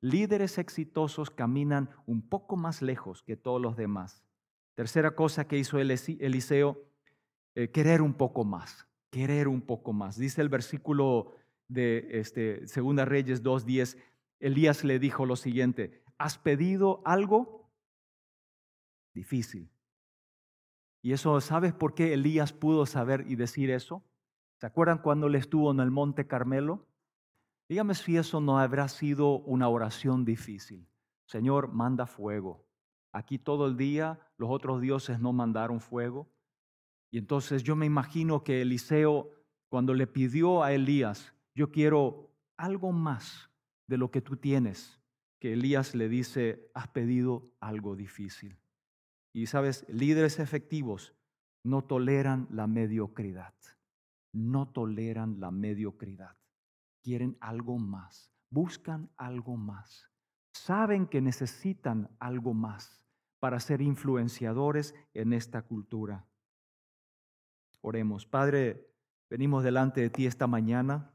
Líderes 0.00 0.58
exitosos 0.58 1.30
caminan 1.30 1.90
un 2.06 2.28
poco 2.28 2.56
más 2.56 2.82
lejos 2.82 3.22
que 3.22 3.36
todos 3.36 3.60
los 3.60 3.76
demás. 3.76 4.24
Tercera 4.74 5.14
cosa 5.14 5.48
que 5.48 5.58
hizo 5.58 5.78
Eliseo, 5.78 6.84
eh, 7.54 7.70
querer 7.70 8.02
un 8.02 8.14
poco 8.14 8.44
más, 8.44 8.86
querer 9.10 9.48
un 9.48 9.62
poco 9.62 9.92
más. 9.92 10.18
Dice 10.18 10.42
el 10.42 10.50
versículo 10.50 11.34
de 11.68 12.06
este, 12.10 12.66
Segunda 12.66 13.04
Reyes 13.04 13.42
2.10, 13.42 13.96
Elías 14.38 14.84
le 14.84 14.98
dijo 14.98 15.24
lo 15.24 15.36
siguiente, 15.36 16.02
¿has 16.18 16.36
pedido 16.36 17.00
algo 17.04 17.70
difícil? 19.14 19.70
Y 21.00 21.12
eso, 21.12 21.40
¿sabes 21.40 21.72
por 21.72 21.94
qué 21.94 22.12
Elías 22.12 22.52
pudo 22.52 22.84
saber 22.84 23.24
y 23.28 23.36
decir 23.36 23.70
eso? 23.70 24.04
¿Se 24.58 24.66
acuerdan 24.66 24.98
cuando 24.98 25.26
él 25.26 25.34
estuvo 25.34 25.70
en 25.70 25.80
el 25.80 25.90
monte 25.90 26.26
Carmelo? 26.26 26.86
Dígame 27.68 27.94
si 27.94 28.16
eso 28.16 28.40
no 28.40 28.58
habrá 28.58 28.88
sido 28.88 29.38
una 29.40 29.68
oración 29.68 30.24
difícil. 30.24 30.88
Señor, 31.26 31.72
manda 31.72 32.06
fuego. 32.06 32.64
Aquí 33.12 33.38
todo 33.38 33.66
el 33.66 33.76
día 33.76 34.20
los 34.36 34.50
otros 34.50 34.80
dioses 34.80 35.20
no 35.20 35.32
mandaron 35.32 35.80
fuego. 35.80 36.28
Y 37.10 37.18
entonces 37.18 37.62
yo 37.62 37.76
me 37.76 37.86
imagino 37.86 38.44
que 38.44 38.62
Eliseo, 38.62 39.30
cuando 39.68 39.94
le 39.94 40.06
pidió 40.06 40.62
a 40.62 40.72
Elías, 40.72 41.34
yo 41.54 41.70
quiero 41.70 42.30
algo 42.56 42.92
más 42.92 43.50
de 43.86 43.98
lo 43.98 44.10
que 44.10 44.20
tú 44.20 44.36
tienes, 44.36 45.00
que 45.40 45.52
Elías 45.52 45.94
le 45.94 46.08
dice, 46.08 46.70
has 46.74 46.88
pedido 46.88 47.50
algo 47.60 47.96
difícil. 47.96 48.58
Y 49.32 49.46
sabes, 49.46 49.84
líderes 49.88 50.38
efectivos 50.38 51.14
no 51.64 51.82
toleran 51.82 52.48
la 52.50 52.66
mediocridad, 52.66 53.54
no 54.36 54.68
toleran 54.68 55.40
la 55.40 55.50
mediocridad 55.50 56.36
quieren 57.06 57.36
algo 57.40 57.78
más, 57.78 58.32
buscan 58.50 59.08
algo 59.16 59.56
más, 59.56 60.10
saben 60.52 61.06
que 61.06 61.20
necesitan 61.20 62.10
algo 62.18 62.52
más 62.52 63.00
para 63.38 63.60
ser 63.60 63.80
influenciadores 63.80 64.92
en 65.14 65.32
esta 65.32 65.62
cultura. 65.62 66.26
Oremos, 67.80 68.26
Padre, 68.26 68.92
venimos 69.30 69.62
delante 69.62 70.00
de 70.00 70.10
ti 70.10 70.26
esta 70.26 70.48
mañana. 70.48 71.14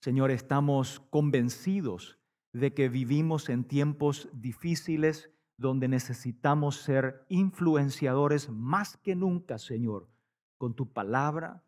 Señor, 0.00 0.30
estamos 0.30 1.00
convencidos 1.10 2.18
de 2.54 2.72
que 2.72 2.88
vivimos 2.88 3.50
en 3.50 3.64
tiempos 3.64 4.30
difíciles 4.32 5.30
donde 5.58 5.86
necesitamos 5.86 6.76
ser 6.76 7.26
influenciadores 7.28 8.48
más 8.48 8.96
que 8.96 9.14
nunca, 9.14 9.58
Señor, 9.58 10.13
con 10.64 10.72
tu 10.72 10.90
palabra, 10.90 11.62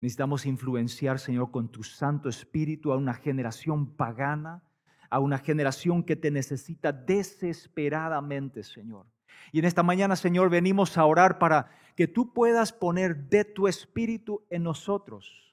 Necesitamos 0.00 0.46
influenciar, 0.46 1.18
Señor, 1.18 1.50
con 1.50 1.68
tu 1.68 1.82
Santo 1.82 2.30
Espíritu 2.30 2.92
a 2.92 2.96
una 2.96 3.12
generación 3.12 3.94
pagana, 3.94 4.62
a 5.10 5.18
una 5.18 5.36
generación 5.36 6.02
que 6.02 6.16
te 6.16 6.30
necesita 6.30 6.92
desesperadamente, 6.92 8.62
Señor. 8.62 9.06
Y 9.52 9.58
en 9.58 9.66
esta 9.66 9.82
mañana, 9.82 10.16
Señor, 10.16 10.48
venimos 10.48 10.96
a 10.96 11.04
orar 11.04 11.38
para 11.38 11.70
que 11.94 12.08
tú 12.08 12.32
puedas 12.32 12.72
poner 12.72 13.28
de 13.28 13.44
tu 13.44 13.68
Espíritu 13.68 14.46
en 14.48 14.62
nosotros. 14.62 15.47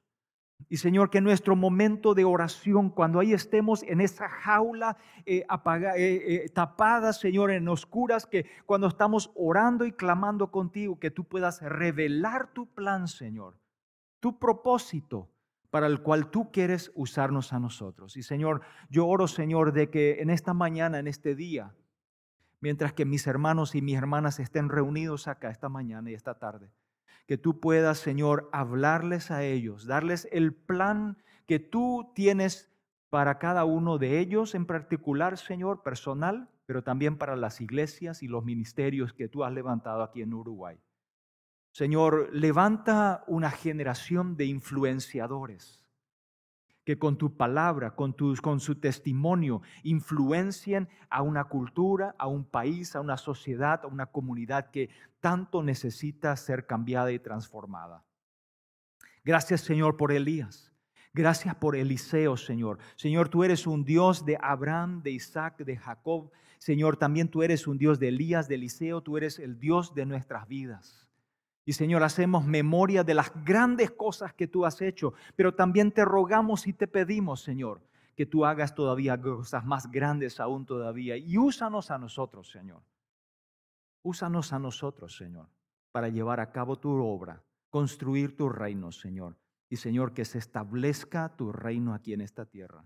Y 0.70 0.78
Señor, 0.78 1.10
que 1.10 1.22
nuestro 1.22 1.56
momento 1.56 2.14
de 2.14 2.26
oración, 2.26 2.90
cuando 2.90 3.20
ahí 3.20 3.34
estemos 3.34 3.84
en 3.84 4.02
esa 4.02 4.30
jaula 4.30 4.98
eh, 5.26 5.46
eh, 5.46 5.96
eh, 5.98 6.50
tapada, 6.54 7.14
Señor, 7.14 7.52
en 7.52 7.68
oscuras, 7.68 8.26
que 8.26 8.46
cuando 8.66 8.88
estamos 8.88 9.32
orando 9.36 9.86
y 9.86 9.92
clamando 9.92 10.52
contigo, 10.52 11.00
que 11.00 11.12
tú 11.12 11.26
puedas 11.26 11.62
revelar 11.62 12.54
tu 12.54 12.66
plan, 12.68 13.08
Señor 13.08 13.60
tu 14.26 14.40
propósito 14.40 15.30
para 15.70 15.86
el 15.86 16.02
cual 16.02 16.32
tú 16.32 16.52
quieres 16.52 16.92
usarnos 16.96 17.54
a 17.54 17.60
nosotros. 17.60 18.18
Y 18.18 18.24
Señor, 18.24 18.62
yo 18.90 19.06
oro, 19.06 19.28
Señor, 19.28 19.72
de 19.72 19.92
que 19.92 20.20
en 20.20 20.32
esta 20.32 20.56
mañana, 20.56 20.98
en 20.98 21.06
este 21.06 21.36
día, 21.36 21.76
mientras 22.60 22.92
que 22.94 23.06
mis 23.06 23.28
hermanos 23.28 23.76
y 23.76 23.84
mis 23.84 23.96
hermanas 23.96 24.40
estén 24.40 24.70
reunidos 24.70 25.28
acá 25.28 25.52
esta 25.52 25.70
mañana 25.70 26.10
y 26.10 26.16
esta 26.16 26.40
tarde, 26.40 26.72
que 27.28 27.38
tú 27.38 27.60
puedas, 27.60 28.00
Señor, 28.00 28.50
hablarles 28.52 29.32
a 29.32 29.44
ellos, 29.44 29.86
darles 29.86 30.28
el 30.32 30.54
plan 30.54 31.18
que 31.48 31.60
tú 31.60 32.12
tienes 32.14 32.72
para 33.10 33.40
cada 33.40 33.66
uno 33.66 33.98
de 33.98 34.20
ellos 34.20 34.56
en 34.56 34.66
particular, 34.66 35.38
Señor, 35.38 35.84
personal, 35.84 36.50
pero 36.66 36.84
también 36.84 37.18
para 37.18 37.36
las 37.36 37.62
iglesias 37.62 38.24
y 38.24 38.28
los 38.28 38.44
ministerios 38.44 39.14
que 39.14 39.28
tú 39.28 39.44
has 39.44 39.54
levantado 39.54 40.04
aquí 40.04 40.22
en 40.22 40.34
Uruguay. 40.34 40.78
Señor, 41.72 42.30
levanta 42.32 43.24
una 43.28 43.52
generación 43.52 44.38
de 44.38 44.46
influenciadores 44.46 45.85
que 46.86 46.98
con 46.98 47.18
tu 47.18 47.36
palabra, 47.36 47.96
con, 47.96 48.16
con 48.42 48.60
su 48.60 48.76
testimonio, 48.76 49.62
influencien 49.84 50.88
a 51.10 51.24
una 51.24 51.46
cultura, 51.46 52.16
a 52.18 52.28
un 52.28 52.46
país, 52.46 52.96
a 52.96 53.02
una 53.02 53.18
sociedad, 53.18 53.82
a 53.84 53.88
una 53.88 54.06
comunidad 54.06 54.70
que 54.70 54.90
tanto 55.20 55.64
necesita 55.64 56.36
ser 56.38 56.68
cambiada 56.68 57.12
y 57.12 57.20
transformada. 57.20 58.04
Gracias, 59.24 59.62
Señor, 59.62 59.98
por 59.98 60.12
Elías. 60.12 60.72
Gracias 61.12 61.56
por 61.56 61.76
Eliseo, 61.76 62.38
Señor. 62.38 62.78
Señor, 62.96 63.30
tú 63.30 63.44
eres 63.44 63.66
un 63.66 63.84
Dios 63.86 64.26
de 64.26 64.38
Abraham, 64.40 65.02
de 65.02 65.12
Isaac, 65.12 65.58
de 65.64 65.78
Jacob. 65.78 66.30
Señor, 66.60 66.98
también 66.98 67.30
tú 67.30 67.42
eres 67.42 67.68
un 67.68 67.78
Dios 67.78 68.00
de 68.00 68.10
Elías, 68.10 68.48
de 68.48 68.56
Eliseo. 68.56 69.02
Tú 69.02 69.18
eres 69.18 69.40
el 69.40 69.58
Dios 69.58 69.96
de 69.96 70.06
nuestras 70.06 70.48
vidas. 70.48 71.05
Y 71.66 71.74
Señor, 71.74 72.04
hacemos 72.04 72.46
memoria 72.46 73.04
de 73.04 73.16
las 73.16 73.32
grandes 73.44 73.90
cosas 73.92 74.34
que 74.34 74.48
tú 74.48 74.66
has 74.66 74.82
hecho, 74.82 75.14
pero 75.36 75.56
también 75.56 75.92
te 75.92 76.06
rogamos 76.06 76.68
y 76.68 76.74
te 76.74 76.88
pedimos, 76.88 77.42
Señor, 77.42 77.82
que 78.16 78.28
tú 78.28 78.46
hagas 78.46 78.76
todavía 78.76 79.20
cosas 79.20 79.66
más 79.66 79.92
grandes 79.92 80.40
aún 80.40 80.66
todavía. 80.66 81.18
Y 81.18 81.40
úsanos 81.40 81.90
a 81.90 81.98
nosotros, 81.98 82.52
Señor. 82.52 82.84
Úsanos 84.04 84.54
a 84.54 84.60
nosotros, 84.60 85.18
Señor, 85.18 85.50
para 85.92 86.10
llevar 86.10 86.40
a 86.40 86.52
cabo 86.52 86.78
tu 86.78 86.92
obra, 86.92 87.44
construir 87.72 88.38
tu 88.38 88.48
reino, 88.48 88.92
Señor. 88.92 89.36
Y 89.68 89.78
Señor, 89.78 90.14
que 90.14 90.26
se 90.26 90.38
establezca 90.38 91.36
tu 91.36 91.52
reino 91.52 91.96
aquí 91.96 92.14
en 92.14 92.22
esta 92.22 92.46
tierra. 92.46 92.86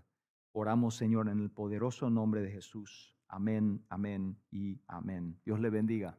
Oramos, 0.52 0.96
Señor, 0.96 1.28
en 1.28 1.40
el 1.40 1.50
poderoso 1.50 2.08
nombre 2.08 2.40
de 2.40 2.50
Jesús. 2.50 3.14
Amén, 3.28 3.84
amén 3.90 4.38
y 4.50 4.80
amén. 4.88 5.38
Dios 5.44 5.60
le 5.60 5.68
bendiga. 5.68 6.18